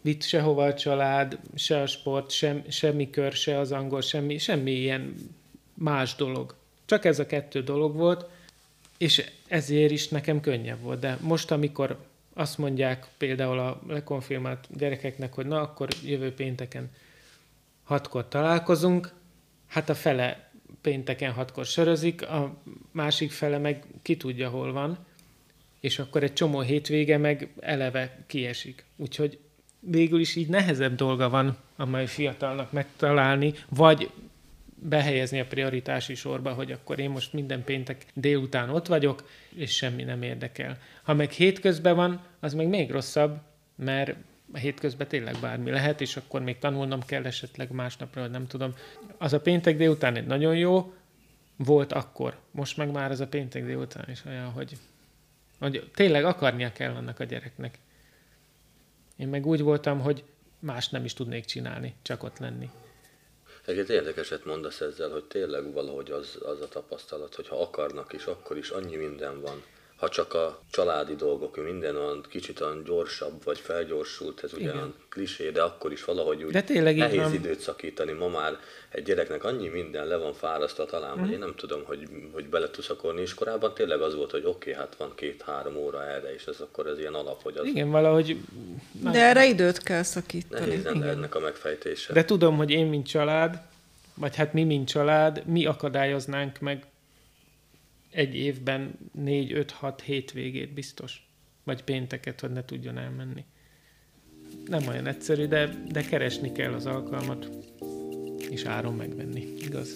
[0.00, 4.70] vitt sehova a család, se a sport, sem, semmi kör, se az angol, semmi, semmi
[4.70, 5.14] ilyen
[5.74, 6.54] más dolog.
[6.84, 8.24] Csak ez a kettő dolog volt,
[8.98, 11.00] és ezért is nekem könnyebb volt.
[11.00, 11.98] De most, amikor
[12.34, 16.90] azt mondják például a lekonfirmált gyerekeknek, hogy na, akkor jövő pénteken
[17.84, 19.12] hatkor találkozunk,
[19.66, 20.50] hát a fele
[20.80, 24.98] pénteken hatkor sörözik, a másik fele meg ki tudja, hol van,
[25.80, 28.84] és akkor egy csomó hétvége meg eleve kiesik.
[28.96, 29.38] Úgyhogy
[29.80, 34.10] végül is így nehezebb dolga van a mai fiatalnak megtalálni, vagy
[34.74, 40.02] behelyezni a prioritási sorba, hogy akkor én most minden péntek délután ott vagyok, és semmi
[40.02, 40.78] nem érdekel.
[41.02, 43.38] Ha meg hétközben van, az meg még rosszabb,
[43.74, 44.16] mert
[44.52, 48.74] hétközben tényleg bármi lehet, és akkor még tanulnom kell esetleg másnapra, nem tudom.
[49.18, 50.94] Az a péntek délután egy nagyon jó,
[51.56, 52.38] volt akkor.
[52.50, 54.78] Most meg már az a péntek délután is olyan, hogy,
[55.58, 57.78] hogy tényleg akarnia kell annak a gyereknek.
[59.16, 60.24] Én meg úgy voltam, hogy
[60.58, 62.70] más nem is tudnék csinálni, csak ott lenni.
[63.64, 68.24] Egyébként érdekeset mondasz ezzel, hogy tényleg valahogy az, az a tapasztalat, hogy ha akarnak is,
[68.24, 69.62] akkor is annyi minden van.
[69.96, 74.94] Ha csak a családi dolgok, minden olyan kicsit olyan gyorsabb, vagy felgyorsult, ez ugye olyan
[75.08, 77.34] klisé, de akkor is valahogy úgy de tényleg nehéz van.
[77.34, 78.12] időt szakítani.
[78.12, 81.20] Ma már egy gyereknek annyi minden le van fárasztva talán, mm.
[81.20, 84.44] hogy én nem tudom, hogy, hogy bele tudsz akorni, és korábban tényleg az volt, hogy
[84.44, 87.66] oké, okay, hát van két-három óra erre, és ez akkor ez ilyen alap, hogy az...
[87.66, 88.40] Igen, valahogy...
[88.92, 90.66] De erre időt kell szakítani.
[90.66, 92.12] Nehéz lenne ennek a megfejtése.
[92.12, 93.58] De tudom, hogy én, mint család,
[94.14, 96.86] vagy hát mi, mint család, mi akadályoznánk meg
[98.16, 101.28] egy évben 4-5-6 hétvégét biztos.
[101.64, 103.44] Vagy pénteket, hogy ne tudjon elmenni.
[104.66, 107.50] Nem olyan egyszerű, de, de keresni kell az alkalmat,
[108.50, 109.94] és áron megvenni, igaz?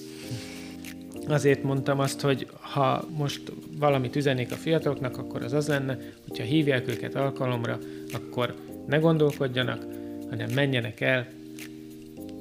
[1.26, 5.98] Azért mondtam azt, hogy ha most valamit üzenék a fiataloknak, akkor az az lenne,
[6.28, 7.78] hogyha hívják őket alkalomra,
[8.12, 8.54] akkor
[8.86, 9.86] ne gondolkodjanak,
[10.30, 11.28] hanem menjenek el,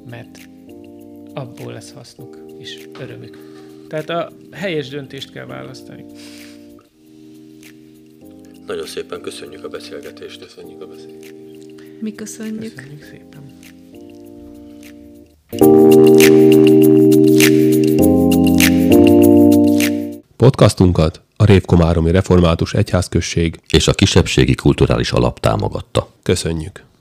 [0.09, 0.49] mert
[1.33, 3.48] abból lesz hasznuk és örömük.
[3.89, 6.05] Tehát a helyes döntést kell választani.
[8.67, 10.39] Nagyon szépen köszönjük a beszélgetést.
[10.39, 11.33] Köszönjük a beszélgetést.
[12.01, 12.75] Mi köszönjük.
[12.75, 13.57] Köszönjük szépen.
[20.35, 26.09] Podcastunkat a Révkomáromi Református Egyházközség és a kisebbségi kulturális alap támogatta.
[26.23, 26.88] köszönjük.